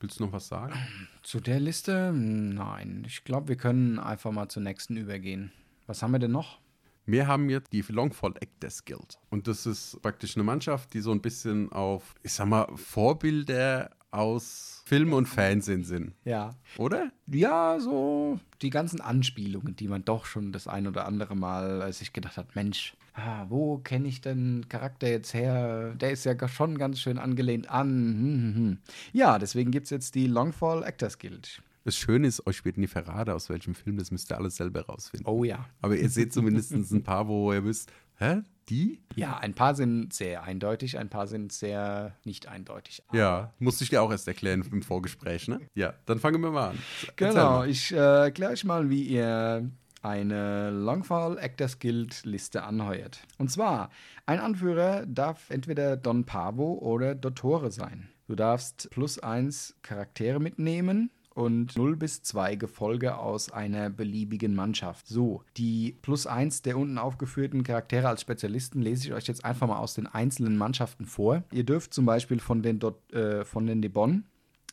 Willst 0.00 0.20
du 0.20 0.26
noch 0.26 0.32
was 0.32 0.48
sagen? 0.48 0.74
Zu 1.22 1.40
der 1.40 1.58
Liste? 1.58 2.12
Nein. 2.12 3.04
Ich 3.06 3.24
glaube, 3.24 3.48
wir 3.48 3.56
können 3.56 3.98
einfach 3.98 4.30
mal 4.30 4.48
zur 4.48 4.62
nächsten 4.62 4.98
übergehen. 4.98 5.50
Was 5.86 6.02
haben 6.02 6.12
wir 6.12 6.18
denn 6.18 6.30
noch? 6.30 6.60
Wir 7.08 7.26
haben 7.26 7.48
jetzt 7.48 7.72
die 7.72 7.80
Longfall 7.88 8.34
Actors 8.38 8.84
Guild. 8.84 9.18
Und 9.30 9.48
das 9.48 9.64
ist 9.64 9.98
praktisch 10.02 10.36
eine 10.36 10.44
Mannschaft, 10.44 10.92
die 10.92 11.00
so 11.00 11.10
ein 11.10 11.22
bisschen 11.22 11.72
auf, 11.72 12.14
ich 12.22 12.34
sag 12.34 12.48
mal, 12.48 12.68
Vorbilder 12.74 13.92
aus 14.10 14.82
Film 14.84 15.14
und 15.14 15.24
Fernsehen 15.24 15.84
sind. 15.84 16.12
Ja. 16.26 16.54
Oder? 16.76 17.10
Ja, 17.26 17.80
so 17.80 18.38
die 18.60 18.68
ganzen 18.68 19.00
Anspielungen, 19.00 19.74
die 19.74 19.88
man 19.88 20.04
doch 20.04 20.26
schon 20.26 20.52
das 20.52 20.68
ein 20.68 20.86
oder 20.86 21.06
andere 21.06 21.34
Mal 21.34 21.80
als 21.80 22.02
ich 22.02 22.12
gedacht 22.12 22.36
hat, 22.36 22.54
Mensch, 22.54 22.94
ah, 23.14 23.46
wo 23.48 23.78
kenne 23.78 24.06
ich 24.06 24.20
den 24.20 24.68
Charakter 24.68 25.08
jetzt 25.08 25.32
her? 25.32 25.94
Der 25.94 26.10
ist 26.10 26.26
ja 26.26 26.36
schon 26.46 26.76
ganz 26.76 27.00
schön 27.00 27.18
angelehnt 27.18 27.70
an. 27.70 27.88
Hm, 27.88 28.42
hm, 28.42 28.54
hm. 28.54 28.78
Ja, 29.14 29.38
deswegen 29.38 29.70
gibt 29.70 29.84
es 29.84 29.90
jetzt 29.90 30.14
die 30.14 30.26
Longfall 30.26 30.82
Actors 30.82 31.18
Guild. 31.18 31.62
Das 31.88 31.96
Schöne 31.96 32.26
ist, 32.26 32.46
euch 32.46 32.66
wird 32.66 32.76
nie 32.76 32.86
verraten, 32.86 33.30
aus 33.30 33.48
welchem 33.48 33.74
Film, 33.74 33.96
das 33.96 34.10
müsst 34.10 34.30
ihr 34.30 34.36
alles 34.36 34.56
selber 34.56 34.84
rausfinden. 34.84 35.26
Oh 35.26 35.42
ja. 35.42 35.64
Aber 35.80 35.96
ihr 35.96 36.10
seht 36.10 36.34
zumindest 36.34 36.70
ein 36.70 37.02
paar, 37.02 37.28
wo 37.28 37.50
ihr 37.50 37.64
wisst, 37.64 37.90
hä? 38.18 38.42
Die? 38.68 39.00
Ja, 39.16 39.38
ein 39.38 39.54
paar 39.54 39.74
sind 39.74 40.12
sehr 40.12 40.42
eindeutig, 40.42 40.98
ein 40.98 41.08
paar 41.08 41.26
sind 41.26 41.50
sehr 41.50 42.14
nicht 42.26 42.46
eindeutig. 42.46 43.02
Ja, 43.10 43.54
musste 43.58 43.84
ich 43.84 43.88
dir 43.88 44.02
auch 44.02 44.10
erst 44.10 44.28
erklären 44.28 44.68
im 44.70 44.82
Vorgespräch, 44.82 45.48
ne? 45.48 45.62
Ja, 45.74 45.94
dann 46.04 46.20
fangen 46.20 46.42
wir 46.42 46.50
mal 46.50 46.72
an. 46.72 46.78
Erzähl 47.06 47.28
genau, 47.30 47.50
mal. 47.60 47.70
ich 47.70 47.90
äh, 47.90 47.96
erkläre 47.96 48.52
euch 48.52 48.64
mal, 48.64 48.90
wie 48.90 49.04
ihr 49.04 49.70
eine 50.02 50.68
Longfall 50.68 51.38
Actors 51.38 51.78
Guild 51.78 52.22
Liste 52.26 52.64
anheuert. 52.64 53.22
Und 53.38 53.50
zwar, 53.50 53.88
ein 54.26 54.40
Anführer 54.40 55.06
darf 55.06 55.48
entweder 55.48 55.96
Don 55.96 56.26
Pavo 56.26 56.74
oder 56.82 57.14
Dottore 57.14 57.70
sein. 57.70 58.10
Du 58.26 58.34
darfst 58.34 58.90
plus 58.90 59.18
eins 59.18 59.74
Charaktere 59.80 60.38
mitnehmen 60.38 61.10
und 61.38 61.76
0 61.76 61.94
bis 61.94 62.24
2 62.24 62.56
Gefolge 62.56 63.16
aus 63.16 63.52
einer 63.52 63.90
beliebigen 63.90 64.56
Mannschaft. 64.56 65.06
So, 65.06 65.44
die 65.56 65.96
plus 66.02 66.26
1 66.26 66.62
der 66.62 66.76
unten 66.76 66.98
aufgeführten 66.98 67.62
Charaktere 67.62 68.08
als 68.08 68.22
Spezialisten 68.22 68.82
lese 68.82 69.06
ich 69.06 69.14
euch 69.14 69.28
jetzt 69.28 69.44
einfach 69.44 69.68
mal 69.68 69.78
aus 69.78 69.94
den 69.94 70.08
einzelnen 70.08 70.56
Mannschaften 70.56 71.06
vor. 71.06 71.44
Ihr 71.52 71.62
dürft 71.62 71.94
zum 71.94 72.06
Beispiel 72.06 72.40
von 72.40 72.62
den, 72.62 72.80
Dot, 72.80 73.12
äh, 73.12 73.44
von 73.44 73.68
den 73.68 73.80
Debon, 73.80 74.24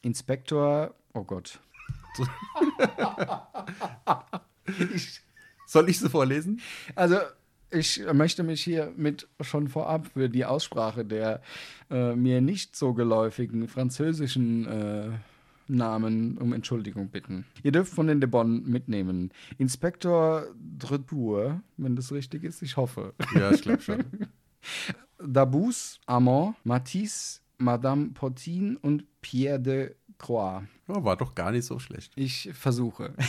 Inspektor, 0.02 0.96
oh 1.14 1.24
Gott. 1.24 1.60
ich, 4.96 5.22
Soll 5.68 5.88
ich 5.88 6.00
sie 6.00 6.10
vorlesen? 6.10 6.62
Also, 6.96 7.18
ich 7.70 8.02
möchte 8.12 8.42
mich 8.42 8.64
hier 8.64 8.92
mit 8.98 9.28
schon 9.42 9.68
vorab 9.68 10.08
für 10.14 10.30
die 10.30 10.46
Aussprache 10.46 11.06
der 11.06 11.42
äh, 11.92 12.16
mir 12.16 12.42
nicht 12.42 12.76
so 12.76 12.94
geläufigen 12.94 13.68
französischen 13.68 14.66
äh, 14.66 15.10
Namen 15.68 16.38
um 16.38 16.54
Entschuldigung 16.54 17.10
bitten. 17.10 17.46
Ihr 17.64 17.72
dürft 17.72 17.94
von 17.94 18.08
den 18.08 18.20
De 18.22 18.30
Bon 18.30 18.64
mitnehmen. 18.64 19.32
Inspektor 19.58 20.46
Dretour, 20.78 21.62
wenn 21.78 21.96
das 21.96 22.12
richtig 22.12 22.44
ist, 22.44 22.62
ich 22.62 22.78
hoffe. 22.78 23.14
Ja, 23.34 23.52
ich 23.52 23.62
glaube 23.62 23.82
schon. 23.82 24.04
Dabous, 25.24 26.00
Amand, 26.06 26.56
Matisse, 26.64 27.42
Madame 27.58 28.10
Potin 28.10 28.78
und 28.78 29.06
Pierre 29.22 29.60
de 29.60 29.96
Croix. 30.18 30.64
Ja, 30.88 31.04
war 31.04 31.18
doch 31.18 31.36
gar 31.36 31.52
nicht 31.52 31.66
so 31.66 31.80
schlecht. 31.80 32.12
Ich 32.16 32.50
versuche. 32.54 33.14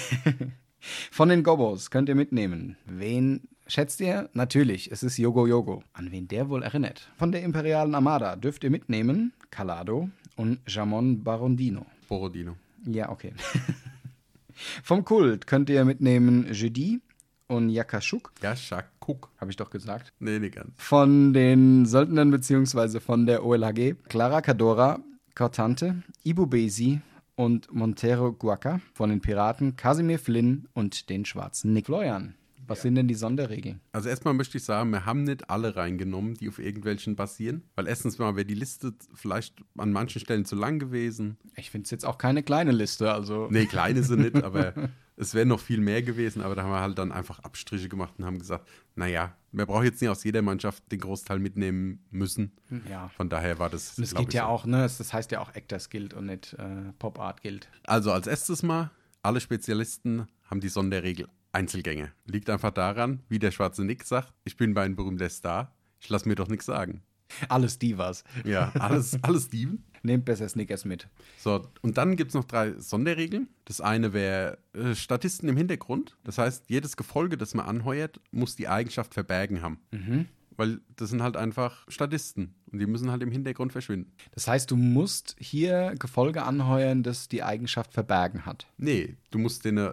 Von 1.10 1.28
den 1.28 1.42
Gobos 1.42 1.90
könnt 1.90 2.08
ihr 2.08 2.14
mitnehmen. 2.14 2.76
Wen 2.84 3.48
schätzt 3.66 4.00
ihr? 4.00 4.30
Natürlich, 4.34 4.92
es 4.92 5.02
ist 5.02 5.18
Yogo 5.18 5.46
Yogo. 5.46 5.82
An 5.92 6.12
wen 6.12 6.28
der 6.28 6.48
wohl 6.48 6.62
erinnert? 6.62 7.10
Von 7.16 7.32
der 7.32 7.42
imperialen 7.42 7.94
Armada 7.94 8.36
dürft 8.36 8.62
ihr 8.64 8.70
mitnehmen 8.70 9.32
Calado 9.50 10.10
und 10.36 10.60
Jamon 10.66 11.24
Barondino. 11.24 11.86
Borodino. 12.06 12.56
Ja, 12.84 13.10
okay. 13.10 13.32
Vom 14.82 15.04
Kult 15.04 15.46
könnt 15.46 15.68
ihr 15.68 15.84
mitnehmen 15.84 16.52
Jeudi 16.52 17.00
und 17.48 17.68
Yakashuk. 17.70 18.32
Yakashuk. 18.42 19.30
Habe 19.38 19.50
ich 19.50 19.56
doch 19.56 19.70
gesagt. 19.70 20.12
Nee, 20.18 20.38
nicht 20.38 20.54
ganz. 20.54 20.70
Von 20.76 21.32
den 21.32 21.86
Söldnern 21.86 22.30
beziehungsweise 22.30 23.00
von 23.00 23.26
der 23.26 23.44
OLHG 23.44 23.96
Clara 24.08 24.40
Cadora, 24.40 25.00
Cortante, 25.34 26.02
Ibu 26.24 26.46
Besi 26.46 27.00
und 27.34 27.72
Montero 27.72 28.32
Guaca. 28.32 28.80
Von 28.94 29.10
den 29.10 29.20
Piraten 29.20 29.76
Casimir 29.76 30.18
Flynn 30.18 30.68
und 30.74 31.10
den 31.10 31.24
schwarzen 31.24 31.72
Nick 31.72 31.86
Florian. 31.86 32.34
Was 32.66 32.78
ja. 32.78 32.82
sind 32.82 32.96
denn 32.96 33.08
die 33.08 33.14
Sonderregeln? 33.14 33.80
Also 33.92 34.08
erstmal 34.08 34.34
möchte 34.34 34.58
ich 34.58 34.64
sagen, 34.64 34.90
wir 34.90 35.06
haben 35.06 35.24
nicht 35.24 35.48
alle 35.50 35.76
reingenommen, 35.76 36.34
die 36.34 36.48
auf 36.48 36.58
irgendwelchen 36.58 37.16
basieren. 37.16 37.62
Weil 37.74 37.86
erstens 37.86 38.18
mal 38.18 38.36
wäre 38.36 38.46
die 38.46 38.54
Liste 38.54 38.94
vielleicht 39.14 39.62
an 39.76 39.92
manchen 39.92 40.20
Stellen 40.20 40.44
zu 40.44 40.56
lang 40.56 40.78
gewesen. 40.78 41.36
Ich 41.54 41.70
finde 41.70 41.84
es 41.84 41.90
jetzt 41.90 42.04
auch 42.04 42.18
keine 42.18 42.42
kleine 42.42 42.72
Liste, 42.72 43.12
also. 43.12 43.48
Nee, 43.50 43.66
kleine 43.66 44.02
sind 44.02 44.20
nicht, 44.20 44.42
aber 44.42 44.74
es 45.16 45.34
wäre 45.34 45.46
noch 45.46 45.60
viel 45.60 45.80
mehr 45.80 46.02
gewesen. 46.02 46.42
Aber 46.42 46.54
da 46.54 46.62
haben 46.62 46.70
wir 46.70 46.80
halt 46.80 46.98
dann 46.98 47.12
einfach 47.12 47.38
Abstriche 47.40 47.88
gemacht 47.88 48.14
und 48.18 48.24
haben 48.24 48.38
gesagt, 48.38 48.68
naja, 48.94 49.34
wir 49.52 49.66
brauchen 49.66 49.84
jetzt 49.84 50.00
nicht 50.00 50.10
aus 50.10 50.24
jeder 50.24 50.42
Mannschaft 50.42 50.90
den 50.90 51.00
Großteil 51.00 51.38
mitnehmen 51.38 52.04
müssen. 52.10 52.52
Ja. 52.90 53.08
Von 53.08 53.28
daher 53.28 53.58
war 53.58 53.70
das. 53.70 53.96
Und 53.96 54.04
es 54.04 54.14
geht 54.14 54.34
ja 54.34 54.42
so. 54.42 54.48
auch, 54.48 54.66
ne? 54.66 54.82
Das 54.82 55.12
heißt 55.12 55.30
ja 55.30 55.40
auch 55.40 55.54
Actors 55.54 55.90
Guild 55.90 56.14
und 56.14 56.26
nicht 56.26 56.54
äh, 56.54 56.92
Pop 56.98 57.18
Art 57.18 57.42
Guild. 57.42 57.68
Also 57.84 58.12
als 58.12 58.26
erstes 58.26 58.62
mal, 58.62 58.90
alle 59.22 59.40
Spezialisten 59.40 60.26
haben 60.44 60.60
die 60.60 60.68
Sonderregel 60.68 61.28
Einzelgänge. 61.56 62.12
Liegt 62.26 62.50
einfach 62.50 62.70
daran, 62.70 63.22
wie 63.28 63.38
der 63.38 63.50
schwarze 63.50 63.82
Nick 63.82 64.04
sagt, 64.04 64.32
ich 64.44 64.58
bin 64.58 64.74
mein 64.74 64.94
berühmter 64.94 65.30
Star, 65.30 65.74
ich 65.98 66.10
lasse 66.10 66.28
mir 66.28 66.34
doch 66.34 66.48
nichts 66.48 66.66
sagen. 66.66 67.02
Alles 67.48 67.78
Divas. 67.78 68.24
Ja, 68.44 68.70
alles, 68.78 69.18
alles 69.22 69.44
Steven. 69.46 69.82
Nehmt 70.02 70.26
besser 70.26 70.48
Snickers 70.48 70.84
mit. 70.84 71.08
So, 71.38 71.66
und 71.80 71.96
dann 71.98 72.14
gibt 72.14 72.28
es 72.28 72.34
noch 72.34 72.44
drei 72.44 72.78
Sonderregeln. 72.78 73.48
Das 73.64 73.80
eine 73.80 74.12
wäre 74.12 74.58
äh, 74.74 74.94
Statisten 74.94 75.48
im 75.48 75.56
Hintergrund. 75.56 76.16
Das 76.22 76.38
heißt, 76.38 76.66
jedes 76.68 76.96
Gefolge, 76.96 77.36
das 77.36 77.54
man 77.54 77.66
anheuert, 77.66 78.20
muss 78.30 78.54
die 78.54 78.68
Eigenschaft 78.68 79.14
verbergen 79.14 79.62
haben. 79.62 79.80
Mhm. 79.90 80.26
Weil 80.56 80.80
das 80.94 81.08
sind 81.10 81.22
halt 81.22 81.36
einfach 81.36 81.84
Statisten 81.88 82.54
und 82.70 82.78
die 82.78 82.86
müssen 82.86 83.10
halt 83.10 83.22
im 83.22 83.32
Hintergrund 83.32 83.72
verschwinden. 83.72 84.12
Das 84.32 84.46
heißt, 84.46 84.70
du 84.70 84.76
musst 84.76 85.36
hier 85.38 85.94
Gefolge 85.98 86.44
anheuern, 86.44 87.02
das 87.02 87.28
die 87.28 87.42
Eigenschaft 87.42 87.92
verbergen 87.92 88.46
hat. 88.46 88.66
Nee, 88.76 89.16
du 89.30 89.38
musst 89.38 89.64
denen 89.64 89.92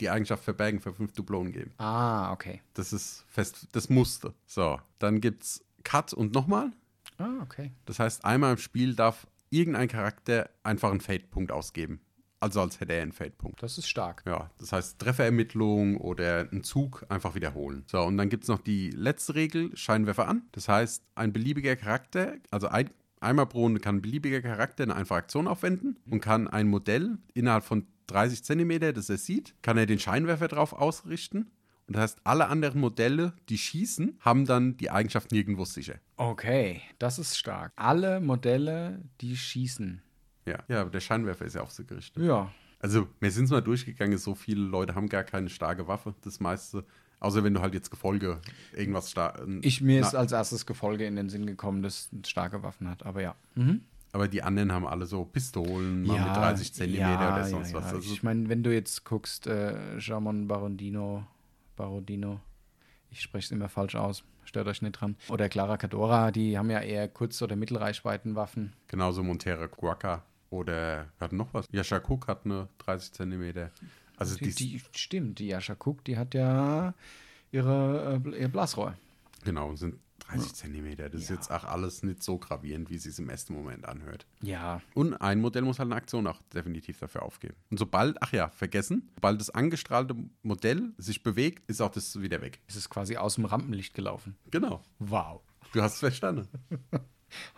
die 0.00 0.10
Eigenschaft 0.10 0.44
verbergen 0.44 0.80
für 0.80 0.92
fünf 0.92 1.12
Dublonen 1.12 1.52
geben. 1.52 1.72
Ah, 1.78 2.32
okay. 2.32 2.60
Das 2.74 2.92
ist 2.92 3.24
fest, 3.28 3.68
das 3.72 3.88
musste. 3.88 4.34
So, 4.46 4.80
dann 4.98 5.20
gibt's 5.20 5.64
Cut 5.84 6.12
und 6.12 6.34
nochmal. 6.34 6.72
Ah, 7.18 7.42
okay. 7.42 7.72
Das 7.86 7.98
heißt, 7.98 8.24
einmal 8.24 8.52
im 8.52 8.58
Spiel 8.58 8.94
darf 8.94 9.26
irgendein 9.50 9.88
Charakter 9.88 10.48
einfach 10.62 10.90
einen 10.90 11.00
Fade-Punkt 11.00 11.52
ausgeben. 11.52 12.00
Also 12.42 12.62
als 12.62 12.80
hätte 12.80 12.94
er 12.94 13.02
einen 13.02 13.12
Fade-Punkt. 13.12 13.62
Das 13.62 13.76
ist 13.76 13.86
stark. 13.86 14.22
Ja, 14.26 14.50
das 14.58 14.72
heißt 14.72 14.98
Trefferermittlung 14.98 15.98
oder 15.98 16.48
einen 16.50 16.64
Zug 16.64 17.04
einfach 17.10 17.34
wiederholen. 17.34 17.84
So, 17.86 18.00
und 18.02 18.16
dann 18.16 18.30
gibt 18.30 18.44
es 18.44 18.48
noch 18.48 18.60
die 18.60 18.90
letzte 18.90 19.34
Regel, 19.34 19.76
Scheinwerfer 19.76 20.26
an. 20.26 20.44
Das 20.52 20.66
heißt, 20.66 21.04
ein 21.16 21.34
beliebiger 21.34 21.76
Charakter, 21.76 22.36
also 22.50 22.68
ein, 22.68 22.88
einmal 23.20 23.46
pro 23.46 23.60
Runde 23.60 23.80
kann 23.80 23.96
ein 23.96 24.02
beliebiger 24.02 24.40
Charakter 24.40 24.84
eine 24.84 24.96
einfache 24.96 25.18
Aktion 25.18 25.46
aufwenden 25.48 25.98
und 26.10 26.20
kann 26.20 26.48
ein 26.48 26.68
Modell 26.68 27.18
innerhalb 27.34 27.64
von 27.64 27.86
30 28.10 28.44
Zentimeter, 28.44 28.92
das 28.92 29.08
er 29.10 29.18
sieht, 29.18 29.54
kann 29.62 29.78
er 29.78 29.86
den 29.86 29.98
Scheinwerfer 29.98 30.48
drauf 30.48 30.72
ausrichten. 30.72 31.50
Und 31.86 31.96
das 31.96 32.02
heißt, 32.02 32.20
alle 32.24 32.48
anderen 32.48 32.80
Modelle, 32.80 33.32
die 33.48 33.58
schießen, 33.58 34.18
haben 34.20 34.46
dann 34.46 34.76
die 34.76 34.90
Eigenschaft 34.90 35.32
nirgendwo 35.32 35.64
sicher. 35.64 35.96
Okay, 36.16 36.82
das 36.98 37.18
ist 37.18 37.36
stark. 37.36 37.72
Alle 37.76 38.20
Modelle, 38.20 39.02
die 39.20 39.36
schießen. 39.36 40.02
Ja, 40.46 40.58
ja, 40.68 40.82
aber 40.82 40.90
der 40.90 41.00
Scheinwerfer 41.00 41.44
ist 41.44 41.54
ja 41.54 41.62
auch 41.62 41.70
so 41.70 41.84
gerichtet. 41.84 42.22
Ja. 42.22 42.52
Also, 42.78 43.08
wir 43.18 43.30
sind 43.30 43.44
es 43.44 43.50
mal 43.50 43.60
durchgegangen, 43.60 44.18
so 44.18 44.34
viele 44.34 44.62
Leute 44.62 44.94
haben 44.94 45.08
gar 45.08 45.24
keine 45.24 45.50
starke 45.50 45.86
Waffe. 45.86 46.14
Das 46.22 46.40
meiste 46.40 46.84
Außer 47.20 47.44
wenn 47.44 47.52
du 47.52 47.60
halt 47.60 47.74
jetzt 47.74 47.90
Gefolge 47.90 48.40
irgendwas 48.74 49.10
stark. 49.10 49.46
Ich 49.60 49.82
mir 49.82 50.00
ist 50.00 50.14
als 50.14 50.32
erstes 50.32 50.64
Gefolge 50.64 51.04
in 51.04 51.16
den 51.16 51.28
Sinn 51.28 51.44
gekommen, 51.44 51.82
das 51.82 52.08
starke 52.26 52.62
Waffen 52.62 52.88
hat, 52.88 53.04
aber 53.04 53.20
ja. 53.20 53.36
Mhm. 53.54 53.82
Aber 54.12 54.26
die 54.28 54.42
anderen 54.42 54.72
haben 54.72 54.86
alle 54.86 55.06
so 55.06 55.24
Pistolen 55.24 56.04
ja, 56.04 56.12
mit 56.26 56.36
30 56.36 56.72
Zentimeter 56.72 57.10
ja, 57.10 57.34
oder 57.34 57.44
sonst 57.44 57.70
ja, 57.70 57.76
was. 57.76 57.94
Also 57.94 58.12
ich 58.12 58.22
meine, 58.22 58.48
wenn 58.48 58.62
du 58.62 58.72
jetzt 58.74 59.04
guckst, 59.04 59.46
äh, 59.46 59.98
Jamon 59.98 60.48
Barondino, 60.48 61.24
Barodino, 61.76 62.40
Ich 63.10 63.20
spreche 63.22 63.46
es 63.46 63.50
immer 63.50 63.68
falsch 63.68 63.94
aus. 63.94 64.24
Stört 64.44 64.66
euch 64.66 64.82
nicht 64.82 64.92
dran. 64.92 65.16
Oder 65.28 65.48
Clara 65.48 65.76
Cadora, 65.76 66.32
die 66.32 66.58
haben 66.58 66.70
ja 66.70 66.80
eher 66.80 67.06
Kurz- 67.08 67.40
oder 67.40 67.54
Mittelreichweitenwaffen. 67.54 68.72
Genauso 68.88 69.22
Montera 69.22 69.66
Guaca 69.66 70.24
oder 70.50 71.06
wir 71.18 71.24
hatten 71.24 71.36
noch 71.36 71.54
was. 71.54 71.66
Yasha 71.70 71.98
Cook 71.98 72.26
hat 72.26 72.44
eine 72.44 72.68
30 72.78 73.12
Zentimeter. 73.12 73.70
Also 74.16 74.36
Die, 74.36 74.52
die, 74.52 74.82
stimmt, 74.94 75.38
die 75.38 75.46
Jascha 75.46 75.74
Cook, 75.78 76.04
die 76.04 76.18
hat 76.18 76.34
ja 76.34 76.94
ihre, 77.52 78.20
äh, 78.26 78.40
ihr 78.40 78.48
Blasrohr. 78.48 78.94
genau, 79.44 79.74
sind 79.76 79.94
30 80.20 80.54
Zentimeter. 80.54 81.08
Das 81.08 81.22
ist 81.22 81.28
Ja. 81.30 81.34
jetzt 81.36 81.50
auch 81.50 81.64
alles 81.64 82.02
nicht 82.02 82.22
so 82.22 82.38
gravierend, 82.38 82.88
wie 82.90 82.94
es 82.96 83.02
sich 83.02 83.18
im 83.18 83.28
ersten 83.28 83.52
Moment 83.54 83.86
anhört. 83.86 84.26
Ja, 84.42 84.80
Und 84.94 85.14
ein 85.14 85.40
Modell 85.40 85.62
muss 85.62 85.78
halt 85.78 85.88
eine 85.88 85.96
Aktion 85.96 86.26
auch 86.26 86.40
definitiv 86.54 86.98
dafür 87.00 87.22
aufgeben. 87.22 87.54
Und 87.70 87.78
sobald, 87.78 88.22
ach 88.22 88.32
ja, 88.32 88.48
vergessen, 88.48 89.10
sobald 89.16 89.40
das 89.40 89.50
angestrahlte 89.50 90.14
Modell 90.42 90.92
sich 90.98 91.22
bewegt, 91.22 91.68
ist 91.68 91.80
auch 91.80 91.90
das 91.90 92.20
wieder 92.20 92.40
weg. 92.40 92.60
es 92.68 92.76
ist 92.76 92.88
quasi 92.90 93.16
aus 93.16 93.34
dem 93.34 93.44
Rampenlicht 93.46 93.94
gelaufen. 93.94 94.36
Genau. 94.50 94.82
Wow. 94.98 95.40
Du 95.72 95.82
hast 95.82 95.94
es 95.94 95.98
verstanden. 96.00 96.48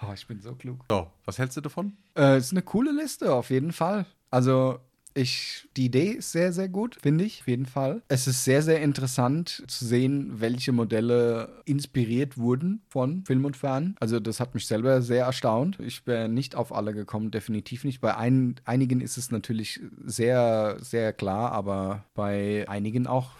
Oh, 0.03 0.12
ich 0.12 0.27
bin 0.27 0.38
so 0.38 0.55
klug. 0.55 0.85
So, 0.90 1.11
was 1.25 1.38
hältst 1.38 1.57
du 1.57 1.62
davon? 1.62 1.96
Äh, 2.14 2.37
ist 2.37 2.53
eine 2.53 2.61
coole 2.61 2.92
Liste, 2.92 3.33
auf 3.33 3.48
jeden 3.48 3.72
Fall. 3.72 4.05
Also, 4.31 4.81
ich, 5.14 5.68
die 5.77 5.87
Idee 5.87 6.11
ist 6.11 6.33
sehr, 6.33 6.53
sehr 6.53 6.68
gut, 6.68 6.96
finde 7.01 7.25
ich, 7.25 7.40
auf 7.40 7.48
jeden 7.48 7.66
Fall. 7.66 8.03
Es 8.09 8.27
ist 8.27 8.44
sehr, 8.44 8.62
sehr 8.62 8.81
interessant 8.83 9.64
zu 9.66 9.85
sehen, 9.85 10.40
welche 10.40 10.72
Modelle 10.72 11.62
inspiriert 11.64 12.38
wurden 12.38 12.83
von 12.88 13.25
Film 13.25 13.44
und 13.44 13.57
Fern. 13.57 13.96
Also, 14.01 14.20
das 14.20 14.40
hat 14.40 14.55
mich 14.55 14.66
selber 14.66 15.03
sehr 15.03 15.25
erstaunt. 15.25 15.79
Ich 15.81 16.05
bin 16.05 16.35
nicht 16.35 16.55
auf 16.55 16.75
alle 16.75 16.94
gekommen, 16.94 17.31
definitiv 17.31 17.85
nicht. 17.85 18.01
Bei 18.01 18.16
ein, 18.16 18.57
einigen 18.64 19.01
ist 19.01 19.16
es 19.16 19.31
natürlich 19.31 19.81
sehr, 20.05 20.77
sehr 20.81 21.12
klar, 21.12 21.53
aber 21.53 22.05
bei 22.14 22.68
einigen 22.68 23.07
auch 23.07 23.31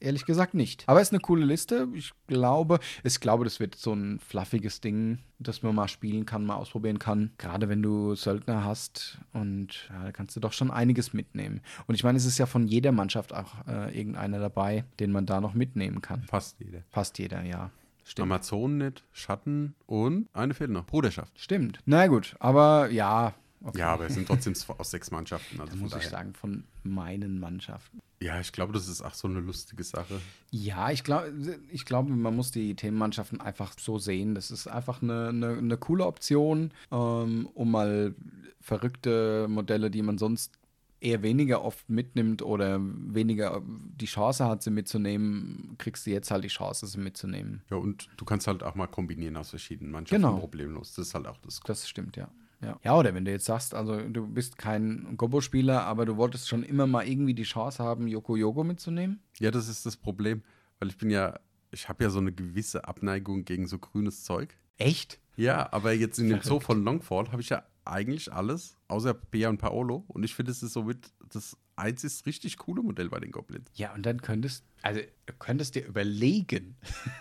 ehrlich 0.00 0.24
gesagt 0.24 0.54
nicht. 0.54 0.84
Aber 0.86 1.00
es 1.00 1.08
ist 1.08 1.12
eine 1.12 1.20
coole 1.20 1.44
Liste. 1.44 1.88
Ich 1.94 2.12
glaube, 2.26 2.78
ich 3.02 3.20
glaube, 3.20 3.44
das 3.44 3.60
wird 3.60 3.74
so 3.74 3.92
ein 3.92 4.18
fluffiges 4.20 4.80
Ding, 4.80 5.18
das 5.38 5.62
man 5.62 5.74
mal 5.74 5.88
spielen 5.88 6.26
kann, 6.26 6.44
mal 6.46 6.56
ausprobieren 6.56 6.98
kann. 6.98 7.32
Gerade 7.38 7.68
wenn 7.68 7.82
du 7.82 8.14
Söldner 8.14 8.64
hast 8.64 9.18
und 9.32 9.88
ja, 9.90 10.04
da 10.04 10.12
kannst 10.12 10.36
du 10.36 10.40
doch 10.40 10.52
schon 10.52 10.70
einiges 10.70 11.12
mitnehmen. 11.12 11.60
Und 11.86 11.94
ich 11.94 12.04
meine, 12.04 12.18
es 12.18 12.24
ist 12.24 12.38
ja 12.38 12.46
von 12.46 12.66
jeder 12.66 12.92
Mannschaft 12.92 13.32
auch 13.34 13.66
äh, 13.66 13.96
irgendeiner 13.98 14.38
dabei, 14.38 14.84
den 15.00 15.12
man 15.12 15.26
da 15.26 15.40
noch 15.40 15.54
mitnehmen 15.54 16.02
kann. 16.02 16.22
Fast 16.24 16.58
jeder. 16.60 16.82
Fast 16.90 17.18
jeder, 17.18 17.42
ja. 17.42 17.70
Stimmt. 18.04 18.24
Amazonen 18.24 18.78
nicht, 18.78 19.04
Schatten 19.12 19.74
und 19.86 20.28
eine 20.32 20.54
fehlt 20.54 20.70
noch. 20.70 20.86
Bruderschaft. 20.86 21.38
Stimmt. 21.38 21.80
Na 21.84 22.06
gut, 22.06 22.36
aber 22.40 22.88
ja. 22.90 23.34
Okay. 23.62 23.80
Ja, 23.80 23.88
aber 23.92 24.06
es 24.06 24.14
sind 24.14 24.26
trotzdem 24.28 24.54
aus 24.78 24.90
sechs 24.90 25.10
Mannschaften. 25.10 25.60
Also 25.60 25.74
Da 25.74 25.78
muss 25.78 25.90
ich 25.92 25.98
daher. 25.98 26.10
sagen, 26.10 26.32
von 26.32 26.64
meinen 26.84 27.38
Mannschaften. 27.38 27.98
Ja, 28.20 28.40
ich 28.40 28.50
glaube, 28.52 28.72
das 28.72 28.88
ist 28.88 29.00
auch 29.02 29.14
so 29.14 29.28
eine 29.28 29.40
lustige 29.40 29.84
Sache. 29.84 30.20
Ja, 30.50 30.90
ich 30.90 31.04
glaube, 31.04 31.32
ich 31.70 31.84
glaube, 31.84 32.10
man 32.12 32.34
muss 32.34 32.50
die 32.50 32.74
Themenmannschaften 32.74 33.40
einfach 33.40 33.74
so 33.78 33.98
sehen. 33.98 34.34
Das 34.34 34.50
ist 34.50 34.66
einfach 34.66 35.02
eine, 35.02 35.28
eine, 35.28 35.56
eine 35.58 35.76
coole 35.76 36.04
Option, 36.04 36.72
ähm, 36.90 37.48
um 37.54 37.70
mal 37.70 38.14
verrückte 38.60 39.46
Modelle, 39.48 39.90
die 39.90 40.02
man 40.02 40.18
sonst 40.18 40.58
eher 41.00 41.22
weniger 41.22 41.62
oft 41.64 41.88
mitnimmt 41.88 42.42
oder 42.42 42.80
weniger 42.82 43.62
die 43.64 44.06
Chance 44.06 44.44
hat, 44.46 44.64
sie 44.64 44.70
mitzunehmen, 44.70 45.76
kriegst 45.78 46.04
du 46.06 46.10
jetzt 46.10 46.30
halt 46.32 46.42
die 46.42 46.48
Chance, 46.48 46.88
sie 46.88 46.98
mitzunehmen. 46.98 47.62
Ja, 47.70 47.76
und 47.76 48.08
du 48.16 48.24
kannst 48.24 48.48
halt 48.48 48.64
auch 48.64 48.74
mal 48.74 48.88
kombinieren 48.88 49.36
aus 49.36 49.50
verschiedenen 49.50 49.92
Mannschaften 49.92 50.22
Genau. 50.22 50.38
problemlos. 50.38 50.94
Das 50.94 51.06
ist 51.08 51.14
halt 51.14 51.28
auch 51.28 51.36
das. 51.38 51.60
Das 51.64 51.88
stimmt, 51.88 52.16
ja. 52.16 52.28
Ja. 52.60 52.78
ja, 52.82 52.96
oder 52.96 53.14
wenn 53.14 53.24
du 53.24 53.30
jetzt 53.30 53.44
sagst, 53.44 53.74
also 53.74 54.00
du 54.00 54.26
bist 54.26 54.58
kein 54.58 55.16
Gobo-Spieler, 55.16 55.84
aber 55.84 56.06
du 56.06 56.16
wolltest 56.16 56.48
schon 56.48 56.64
immer 56.64 56.86
mal 56.86 57.06
irgendwie 57.06 57.34
die 57.34 57.44
Chance 57.44 57.82
haben, 57.82 58.08
Yoko 58.08 58.36
Yoko 58.36 58.64
mitzunehmen. 58.64 59.20
Ja, 59.38 59.50
das 59.50 59.68
ist 59.68 59.86
das 59.86 59.96
Problem, 59.96 60.42
weil 60.80 60.88
ich 60.88 60.96
bin 60.96 61.10
ja, 61.10 61.38
ich 61.70 61.88
habe 61.88 62.02
ja 62.02 62.10
so 62.10 62.18
eine 62.18 62.32
gewisse 62.32 62.86
Abneigung 62.88 63.44
gegen 63.44 63.66
so 63.68 63.78
grünes 63.78 64.24
Zeug. 64.24 64.56
Echt? 64.76 65.20
Ja, 65.36 65.72
aber 65.72 65.92
jetzt 65.92 66.18
in 66.18 66.28
dem 66.28 66.42
Zoo 66.42 66.58
von 66.58 66.82
Longfall 66.82 67.30
habe 67.30 67.42
ich 67.42 67.48
ja 67.50 67.62
eigentlich 67.84 68.32
alles, 68.32 68.76
außer 68.88 69.14
Bea 69.14 69.48
und 69.48 69.58
Paolo. 69.58 70.04
Und 70.08 70.24
ich 70.24 70.34
finde, 70.34 70.50
es 70.50 70.62
ist 70.62 70.72
somit 70.72 71.12
das 71.32 71.56
einzig 71.76 72.26
richtig 72.26 72.58
coole 72.58 72.82
Modell 72.82 73.08
bei 73.08 73.20
den 73.20 73.30
Goblins. 73.30 73.70
Ja, 73.74 73.94
und 73.94 74.04
dann 74.04 74.20
könntest, 74.20 74.64
also 74.82 75.00
du 75.26 75.32
könntest 75.38 75.76
dir 75.76 75.86
überlegen. 75.86 76.76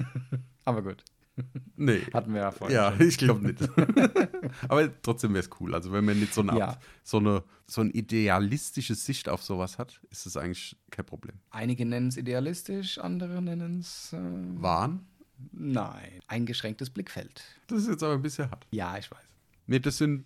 Aber 0.66 0.82
gut, 0.82 1.04
Nee. 1.76 2.02
hatten 2.14 2.34
wir 2.34 2.42
ja 2.42 2.52
vorhin. 2.52 2.76
Ja, 2.76 2.92
schon. 2.96 3.08
ich 3.08 3.18
glaube 3.18 3.46
nicht. 3.46 3.62
aber 4.68 5.02
trotzdem 5.02 5.34
wäre 5.34 5.44
es 5.44 5.50
cool. 5.60 5.76
Also 5.76 5.92
wenn 5.92 6.06
man 6.06 6.20
nicht 6.20 6.34
so 6.34 6.42
eine, 6.42 6.58
Ja. 6.58 6.80
So 7.04 7.18
eine 7.18 7.44
so 7.68 7.82
eine 7.82 7.92
idealistische 7.92 8.96
Sicht 8.96 9.28
auf 9.30 9.44
sowas 9.44 9.78
hat, 9.78 10.00
ist 10.10 10.26
es 10.26 10.38
eigentlich 10.38 10.78
kein 10.90 11.06
Problem. 11.06 11.36
Einige 11.52 11.86
nennen 11.86 12.08
es 12.08 12.18
idealistisch, 12.18 12.98
andere 12.98 13.42
nennen 13.42 13.80
es 13.80 14.14
äh, 14.14 14.20
Wahn, 14.62 15.06
nein, 15.52 16.20
eingeschränktes 16.28 16.90
Blickfeld. 16.90 17.44
das 17.68 17.82
ist 17.84 17.90
jetzt 17.90 18.04
aber 18.04 18.14
ein 18.14 18.22
bisschen 18.22 18.50
hart. 18.50 18.66
Ja, 18.72 18.98
ich 18.98 19.12
weiß. 19.12 19.20
Nee, 19.68 19.80
das 19.80 19.98
sind 19.98 20.26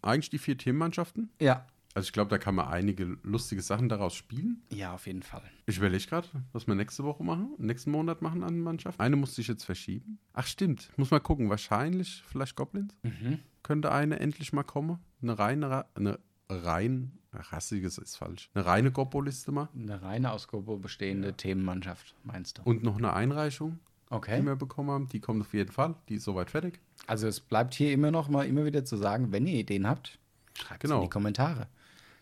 eigentlich 0.00 0.30
die 0.30 0.38
vier 0.38 0.56
Themenmannschaften. 0.56 1.30
Ja, 1.40 1.66
Also 1.98 2.06
ich 2.06 2.12
glaube, 2.12 2.30
da 2.30 2.38
kann 2.38 2.54
man 2.54 2.68
einige 2.68 3.18
lustige 3.24 3.60
Sachen 3.60 3.88
daraus 3.88 4.14
spielen. 4.14 4.62
ja, 4.72 4.94
auf 4.94 5.08
jeden 5.08 5.24
Fall. 5.24 5.42
Ich 5.66 5.78
überlege 5.78 6.06
gerade, 6.06 6.28
was 6.52 6.68
wir 6.68 6.76
nächste 6.76 7.02
Woche 7.02 7.24
machen, 7.24 7.54
nächsten 7.58 7.90
Monat 7.90 8.22
machen 8.22 8.44
an 8.44 8.60
Mannschaft. 8.60 9.00
Eine 9.00 9.16
musste 9.16 9.40
ich 9.40 9.48
jetzt 9.48 9.64
verschieben. 9.64 10.20
Ach 10.32 10.46
stimmt, 10.46 10.92
muss 10.96 11.10
mal 11.10 11.18
gucken. 11.18 11.50
Wahrscheinlich 11.50 12.22
vielleicht 12.28 12.54
Goblins. 12.54 12.94
Mhm. 13.02 13.40
Könnte 13.64 13.90
eine 13.90 14.20
endlich 14.20 14.52
mal 14.52 14.62
kommen. 14.62 15.00
Eine 15.20 15.40
reine, 15.40 15.86
eine 15.96 16.20
rein, 16.48 17.18
rassiges 17.32 17.98
ist 17.98 18.16
falsch. 18.16 18.48
Eine 18.54 18.64
reine 18.64 18.92
Gobbo-Liste 18.92 19.50
mal. 19.50 19.68
Eine 19.74 20.00
reine 20.00 20.30
aus 20.30 20.46
Gobo 20.46 20.76
bestehende 20.76 21.34
Themenmannschaft, 21.34 22.14
meinst 22.22 22.58
du? 22.58 22.62
Und 22.62 22.84
noch 22.84 22.96
eine 22.98 23.12
Einreichung, 23.12 23.80
die 24.10 24.14
Okay. 24.14 24.40
wir 24.46 24.54
bekommen 24.54 24.90
haben. 24.90 25.08
Die 25.08 25.18
kommt 25.20 25.40
auf 25.40 25.52
jeden 25.52 25.72
Fall. 25.72 25.96
Die 26.08 26.14
ist 26.14 26.24
soweit 26.24 26.50
fertig. 26.50 26.78
Also 27.08 27.26
es 27.26 27.40
bleibt 27.40 27.74
hier 27.74 27.92
immer 27.92 28.12
noch 28.12 28.28
mal 28.28 28.46
immer 28.46 28.64
wieder 28.64 28.84
zu 28.84 28.96
sagen, 28.96 29.32
wenn 29.32 29.48
ihr 29.48 29.58
Ideen 29.58 29.88
habt, 29.88 30.20
schreibt 30.54 30.84
es 30.84 30.88
Genau. 30.88 31.00
in 31.02 31.06
die 31.08 31.10
Kommentare. 31.10 31.66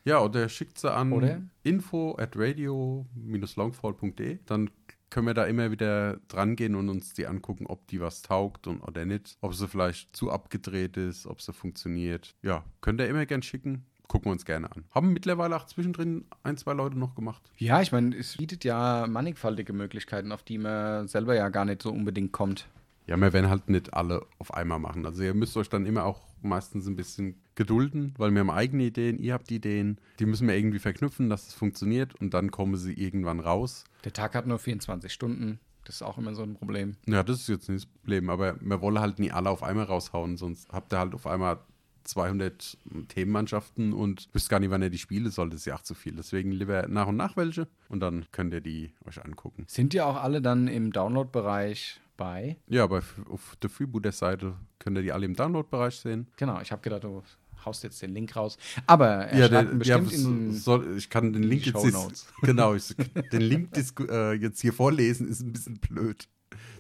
Ja, 0.07 0.23
oder 0.23 0.49
schickt 0.49 0.79
sie 0.79 0.91
an 0.91 1.13
Oder? 1.13 1.43
info 1.65 2.17
at 2.17 2.37
radio-longfall.de. 2.37 4.39
Dann 4.47 4.71
können 5.11 5.27
wir 5.27 5.35
da 5.35 5.45
immer 5.45 5.73
wieder 5.73 6.19
dran 6.29 6.55
gehen 6.55 6.77
und 6.77 6.89
uns 6.89 7.13
die 7.13 7.27
angucken, 7.27 7.67
ob 7.67 7.89
die 7.89 8.01
was 8.01 8.23
taugt 8.23 8.69
und 8.69 8.81
oder 8.83 9.05
nicht. 9.05 9.37
Ob 9.41 9.55
sie 9.55 9.67
vielleicht 9.67 10.15
zu 10.15 10.31
abgedreht 10.31 10.97
ist, 10.97 11.27
ob 11.27 11.43
sie 11.43 11.53
funktioniert. 11.53 12.37
Ja, 12.43 12.63
könnt 12.81 13.01
ihr 13.01 13.09
immer 13.09 13.27
gern 13.27 13.43
schicken. 13.43 13.85
Gucken 14.07 14.27
wir 14.27 14.33
uns 14.33 14.45
gerne 14.45 14.71
an. 14.71 14.85
Haben 14.93 15.13
mittlerweile 15.13 15.57
auch 15.57 15.67
zwischendrin 15.67 16.27
ein, 16.45 16.57
zwei 16.57 16.75
Leute 16.75 16.97
noch 16.97 17.17
gemacht. 17.17 17.43
Ja, 17.57 17.83
ich 17.83 17.91
meine, 17.91 18.17
es 18.17 18.37
bietet 18.37 18.63
ja 18.63 19.09
mannigfaltige 19.09 19.73
Möglichkeiten, 19.73 20.31
auf 20.31 20.45
die 20.45 20.59
man 20.59 21.09
selber 21.09 21.35
ja 21.35 21.49
gar 21.49 21.65
nicht 21.65 21.83
so 21.83 21.91
unbedingt 21.91 22.31
kommt. 22.31 22.69
Ja, 23.09 23.17
wir 23.17 23.33
werden 23.33 23.51
halt 23.51 23.69
nicht 23.69 23.93
alle 23.95 24.25
auf 24.39 24.55
einmal 24.55 24.79
machen. 24.79 25.05
Also 25.05 25.25
ihr 25.25 25.35
müsst 25.35 25.57
euch 25.57 25.69
dann 25.69 25.85
immer 25.85 26.05
auch 26.05 26.23
meistens 26.43 26.87
ein 26.87 26.95
bisschen 26.95 27.41
gedulden, 27.57 28.15
weil 28.19 28.31
wir 28.31 28.41
haben 28.41 28.51
eigene 28.51 28.85
Ideen, 28.85 29.19
ihr 29.19 29.35
habt 29.35 29.51
Ideen. 29.51 29.99
Die 30.21 30.27
müssen 30.27 30.47
wir 30.47 30.57
irgendwie 30.57 30.79
verknüpfen, 30.79 31.29
dass 31.29 31.49
es 31.49 31.55
funktioniert 31.55 32.15
und 32.15 32.35
dann 32.35 32.51
kommen 32.51 32.77
sie 32.77 32.93
irgendwann 32.93 33.41
raus. 33.41 33.85
Der 34.05 34.13
Tag 34.13 34.35
hat 34.35 34.47
nur 34.47 34.59
24 34.59 35.13
Stunden. 35.13 35.59
Das 35.85 35.97
ist 35.97 36.03
auch 36.03 36.19
immer 36.19 36.35
so 36.35 36.43
ein 36.43 36.55
Problem. 36.55 36.97
Ja, 37.07 37.23
das 37.23 37.41
ist 37.41 37.49
jetzt 37.49 37.69
nicht 37.69 37.85
das 37.85 37.93
Problem, 37.93 38.29
aber 38.29 38.57
wir 38.61 38.81
wollen 38.81 38.99
halt 38.99 39.19
nie 39.19 39.31
alle 39.31 39.51
auf 39.51 39.63
einmal 39.63 39.85
raushauen, 39.85 40.37
sonst 40.37 40.69
habt 40.71 40.93
ihr 40.93 40.99
halt 40.99 41.15
auf 41.15 41.27
einmal 41.27 41.59
200 42.07 42.79
Themenmannschaften 43.09 43.93
und 43.93 44.29
wisst 44.33 44.49
gar 44.49 44.61
nicht, 44.61 44.71
wann 44.71 44.83
ihr 44.83 44.91
die 44.91 44.99
spiele 44.99 45.31
soll. 45.31 45.51
Das 45.51 45.61
ist 45.61 45.67
ja 45.67 45.75
auch 45.75 45.83
zu 45.83 45.95
viel. 45.95 46.15
Deswegen 46.15 46.53
lieber 46.53 46.87
nach 46.89 47.09
und 47.09 47.17
nach 47.17 47.37
welche 47.37 47.69
und 47.89 48.01
dann 48.01 48.27
könnt 48.33 48.53
ihr 48.53 48.61
die 48.61 48.93
euch 49.07 49.25
angucken. 49.25 49.65
Sind 49.69 49.95
ja 49.95 50.07
auch 50.07 50.17
alle 50.17 50.41
dann 50.41 50.69
im 50.69 50.93
Download-Bereich 50.93 52.01
bei? 52.17 52.57
Ja, 52.69 52.85
aber 52.85 53.03
auf 53.29 53.57
der 53.61 53.71
Freebooter-Seite 53.71 54.55
könnt 54.79 54.97
ihr 54.97 55.03
die 55.03 55.13
alle 55.13 55.27
im 55.27 55.35
Download-Bereich 55.35 55.97
sehen. 55.97 56.29
Genau, 56.37 56.61
ich 56.61 56.73
habe 56.73 56.83
gedacht, 56.83 57.05
du 57.05 57.23
haust 57.67 57.83
jetzt 57.83 58.01
den 58.01 58.15
Link 58.15 58.35
raus. 58.37 58.57
Aber 58.87 59.27
er 59.27 59.49
schreibt 59.49 59.73
ihn 59.73 59.79
bestimmt 59.79 60.13
in 60.13 60.53
soll, 60.55 60.97
ich 60.97 61.11
kann 61.11 61.33
den 61.33 61.43
die 61.43 61.49
Link 61.49 61.67
jetzt 61.67 61.75
Shownotes. 61.75 62.27
genau, 62.43 62.75
ich, 62.75 62.95
den 63.33 63.43
Link 63.43 63.71
äh, 64.09 64.33
jetzt 64.35 64.61
hier 64.61 64.73
vorlesen 64.73 65.29
ist 65.29 65.41
ein 65.41 65.53
bisschen 65.53 65.79
blöd. 65.79 66.29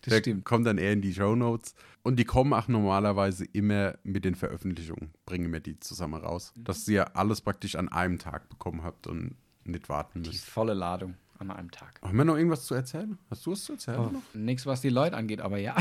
Das 0.02 0.12
Der 0.12 0.20
stimmt. 0.20 0.44
kommt 0.44 0.66
dann 0.66 0.78
eher 0.78 0.92
in 0.92 1.02
die 1.02 1.12
Show 1.12 1.34
Notes. 1.34 1.74
Und 2.02 2.16
die 2.16 2.24
kommen 2.24 2.52
auch 2.52 2.68
normalerweise 2.68 3.44
immer 3.52 3.98
mit 4.04 4.24
den 4.24 4.36
Veröffentlichungen, 4.36 5.10
bringen 5.24 5.52
wir 5.52 5.60
die 5.60 5.80
zusammen 5.80 6.22
raus. 6.22 6.52
Mhm. 6.54 6.64
Dass 6.64 6.86
ihr 6.86 7.16
alles 7.16 7.40
praktisch 7.40 7.74
an 7.74 7.88
einem 7.88 8.18
Tag 8.18 8.48
bekommen 8.48 8.84
habt 8.84 9.06
und 9.08 9.34
nicht 9.64 9.88
warten 9.88 10.22
die 10.22 10.30
müsst. 10.30 10.44
volle 10.44 10.74
Ladung 10.74 11.14
an 11.38 11.50
einem 11.50 11.70
Tag. 11.70 12.00
Haben 12.02 12.16
wir 12.16 12.24
noch 12.24 12.36
irgendwas 12.36 12.64
zu 12.64 12.74
erzählen? 12.74 13.18
Hast 13.28 13.44
du 13.44 13.52
was 13.52 13.64
zu 13.64 13.72
erzählen? 13.72 13.98
Oh, 13.98 14.10
noch? 14.10 14.22
nichts, 14.34 14.64
was 14.66 14.80
die 14.80 14.88
Leute 14.88 15.16
angeht, 15.16 15.40
aber 15.40 15.58
ja. 15.58 15.74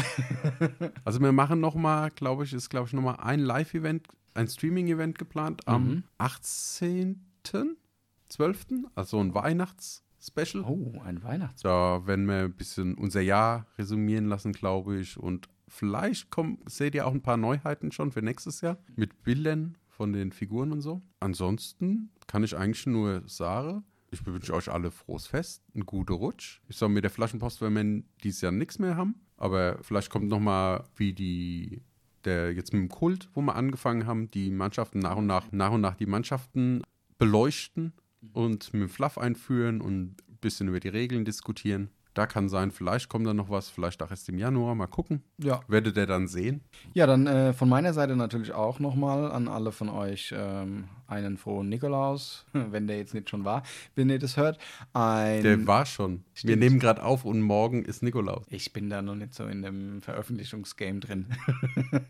Also 1.05 1.19
wir 1.21 1.31
machen 1.31 1.59
noch 1.59 1.75
mal, 1.75 2.09
glaube 2.11 2.43
ich, 2.43 2.53
ist 2.53 2.69
glaube 2.69 2.87
ich 2.87 2.93
noch 2.93 3.03
mal 3.03 3.15
ein 3.15 3.39
Live-Event, 3.39 4.07
ein 4.35 4.47
Streaming-Event 4.47 5.17
geplant 5.17 5.67
am 5.67 5.87
Mhm. 5.87 6.03
18.12., 6.19 8.83
also 8.95 9.19
ein 9.19 9.33
Weihnachts-Special. 9.33 10.63
Oh, 10.63 11.01
ein 11.03 11.23
Weihnachts. 11.23 11.61
Da 11.61 12.05
werden 12.05 12.25
wir 12.27 12.43
ein 12.45 12.53
bisschen 12.53 12.95
unser 12.95 13.21
Jahr 13.21 13.67
resümieren 13.77 14.25
lassen, 14.25 14.51
glaube 14.51 14.99
ich. 14.99 15.17
Und 15.17 15.47
vielleicht 15.67 16.29
kommt, 16.31 16.69
seht 16.69 16.95
ihr 16.95 17.07
auch 17.07 17.13
ein 17.13 17.21
paar 17.21 17.37
Neuheiten 17.37 17.91
schon 17.91 18.11
für 18.11 18.21
nächstes 18.21 18.61
Jahr 18.61 18.77
mit 18.95 19.23
Bildern 19.23 19.77
von 19.87 20.13
den 20.13 20.31
Figuren 20.31 20.71
und 20.71 20.81
so. 20.81 21.01
Ansonsten 21.19 22.11
kann 22.27 22.43
ich 22.43 22.57
eigentlich 22.57 22.85
nur 22.87 23.23
sagen, 23.27 23.83
Ich 24.11 24.25
wünsche 24.25 24.53
euch 24.53 24.71
alle 24.71 24.91
frohes 24.91 25.27
Fest, 25.27 25.63
einen 25.73 25.85
guten 25.85 26.13
Rutsch. 26.13 26.61
Ich 26.69 26.77
soll 26.77 26.87
mit 26.89 27.03
der 27.03 27.11
Flaschenpost, 27.11 27.59
wenn 27.61 27.73
wir 27.75 28.03
dieses 28.23 28.39
Jahr 28.41 28.51
nichts 28.53 28.79
mehr 28.79 28.95
haben. 28.95 29.15
Aber 29.35 29.79
vielleicht 29.81 30.09
kommt 30.09 30.29
noch 30.29 30.39
mal 30.39 30.85
wie 30.95 31.11
die 31.11 31.81
der 32.25 32.53
jetzt 32.53 32.73
mit 32.73 32.81
dem 32.81 32.89
Kult, 32.89 33.29
wo 33.33 33.41
wir 33.41 33.55
angefangen 33.55 34.05
haben, 34.05 34.31
die 34.31 34.49
Mannschaften 34.49 34.99
nach 34.99 35.15
und 35.15 35.27
nach, 35.27 35.51
nach 35.51 35.71
und 35.71 35.81
nach 35.81 35.95
die 35.95 36.05
Mannschaften 36.05 36.81
beleuchten 37.17 37.93
und 38.33 38.73
mit 38.73 38.81
dem 38.81 38.89
Fluff 38.89 39.17
einführen 39.17 39.81
und 39.81 40.21
ein 40.29 40.37
bisschen 40.41 40.67
über 40.67 40.79
die 40.79 40.89
Regeln 40.89 41.25
diskutieren. 41.25 41.89
Da 42.15 42.25
kann 42.27 42.47
sein, 42.49 42.71
vielleicht 42.71 43.09
kommt 43.09 43.27
da 43.27 43.33
noch 43.33 43.49
was, 43.49 43.69
vielleicht 43.69 44.01
auch 44.01 44.09
erst 44.09 44.27
im 44.29 44.37
Januar. 44.39 44.73
Mal 44.73 44.87
gucken. 44.87 45.21
Ja. 45.37 45.59
Werdet 45.67 45.97
ihr 45.97 46.05
dann 46.07 46.27
sehen. 46.27 46.61
Ja, 46.93 47.05
dann 47.07 47.27
äh, 47.27 47.51
von 47.53 47.67
meiner 47.69 47.93
Seite 47.93 48.15
natürlich 48.15 48.53
auch 48.53 48.79
nochmal 48.79 49.31
an 49.31 49.47
alle 49.49 49.71
von 49.73 49.89
euch 49.89 50.33
ähm, 50.35 50.85
einen 51.07 51.37
frohen 51.37 51.67
Nikolaus, 51.69 52.45
wenn 52.53 52.87
der 52.87 52.97
jetzt 52.97 53.13
nicht 53.13 53.29
schon 53.29 53.43
war, 53.43 53.63
wenn 53.95 54.09
ihr 54.09 54.17
das 54.17 54.37
hört. 54.37 54.57
Ein 54.93 55.43
Der 55.43 55.67
war 55.67 55.85
schon. 55.85 56.19
Wir 56.19 56.23
Stimmt. 56.35 56.59
nehmen 56.59 56.79
gerade 56.79 57.03
auf 57.03 57.25
und 57.25 57.41
morgen 57.41 57.83
ist 57.83 58.01
Nikolaus. 58.01 58.45
ich 58.49 58.71
bin 58.71 58.89
da 58.89 59.01
noch 59.01 59.15
nicht 59.15 59.33
so 59.33 59.45
in 59.45 59.61
dem 59.61 60.01
Veröffentlichungsgame 60.01 61.01
drin. 61.01 61.25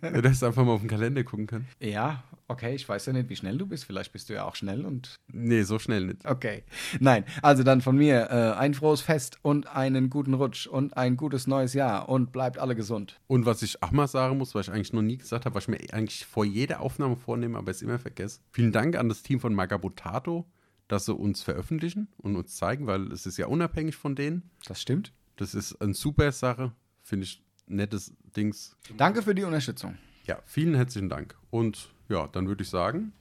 Du 0.02 0.22
hättest 0.22 0.44
einfach 0.44 0.64
mal 0.64 0.72
auf 0.74 0.82
den 0.82 0.90
Kalender 0.90 1.24
gucken 1.24 1.48
können. 1.48 1.68
ja, 1.80 2.24
okay, 2.48 2.76
ich 2.76 2.88
weiß 2.88 3.08
ja 3.08 3.14
nicht, 3.14 3.28
wie 3.30 3.36
schnell 3.36 3.58
du 3.58 3.66
bist. 3.66 3.86
Vielleicht 3.86 4.12
bist 4.14 4.30
du 4.30 4.34
ja 4.34 4.46
auch 4.46 4.56
schnell 4.56 4.86
und 4.86 5.16
Nee, 5.32 5.64
so 5.64 5.80
schnell 5.80 6.06
nicht. 6.06 6.26
Okay. 6.26 6.64
Nein, 7.00 7.26
also 7.42 7.64
dann 7.64 7.82
von 7.82 7.98
mir 7.98 8.30
äh, 8.30 8.58
ein 8.58 8.74
frohes 8.76 9.02
Fest 9.02 9.40
und 9.42 9.68
einen 9.96 10.10
guten 10.10 10.34
Rutsch 10.34 10.68
und 10.68 10.98
ein 10.98 11.18
gutes 11.18 11.48
neues 11.48 11.74
Jahr 11.74 12.10
und 12.10 12.32
bleibt 12.32 12.58
alle 12.58 12.76
gesund. 12.76 13.20
Und 13.28 13.46
was 13.46 13.62
ich 13.62 13.82
auch 13.82 13.92
mal 13.92 14.08
sagen 14.08 14.38
muss, 14.38 14.56
was 14.56 14.68
ich 14.68 14.74
eigentlich 14.74 14.94
noch 14.94 15.02
nie 15.02 15.18
gesagt 15.18 15.46
habe, 15.46 15.56
was 15.56 15.66
ich 15.66 15.68
mir 15.70 15.94
eigentlich 15.94 16.26
vor 16.26 16.46
jeder 16.46 16.82
Aufnahme 16.82 17.16
vornehme, 17.16 17.58
aber 17.58 17.72
es 17.72 17.82
immer 17.82 18.00
vergesse. 18.00 18.40
Vielen 18.52 18.72
Dank 18.72 18.96
an 18.96 19.10
das 19.10 19.24
Team 19.24 19.40
von 19.40 19.54
Magabotato, 19.54 20.46
dass 20.88 21.06
sie 21.06 21.14
uns 21.14 21.42
veröffentlichen 21.42 22.08
und 22.18 22.36
uns 22.36 22.56
zeigen, 22.56 22.88
weil 22.88 23.12
es 23.12 23.26
ist 23.26 23.38
ja 23.38 23.48
unabhängig 23.48 23.96
von 23.96 24.16
denen. 24.16 24.50
Das 24.66 24.82
stimmt. 24.82 25.14
Das 25.38 25.54
ist 25.54 25.82
eine 25.82 25.94
super 25.94 26.32
Sache. 26.32 26.72
Finde 27.02 27.26
ich 27.26 27.44
nettes 27.68 28.14
Dings. 28.36 28.76
Danke 28.98 29.22
für 29.22 29.36
die 29.36 29.44
Unterstützung. 29.44 29.98
Ja, 30.26 30.40
vielen 30.46 30.76
herzlichen 30.76 31.10
Dank. 31.10 31.36
Und 31.50 31.94
ja, 32.10 32.28
dann 32.28 32.48
würde 32.48 32.64
ich 32.64 32.70
sagen, 32.70 33.14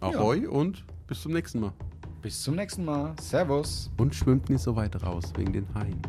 Ahoi 0.00 0.46
und 0.46 0.84
bis 1.06 1.22
zum 1.22 1.32
nächsten 1.32 1.60
Mal. 1.60 1.72
Bis 2.22 2.40
zum 2.40 2.54
nächsten 2.54 2.84
Mal. 2.84 3.16
Servus. 3.20 3.90
Und 3.96 4.14
schwimmt 4.14 4.48
nicht 4.48 4.62
so 4.62 4.76
weit 4.76 5.02
raus 5.02 5.24
wegen 5.36 5.52
den 5.52 5.66
Haien. 5.74 6.00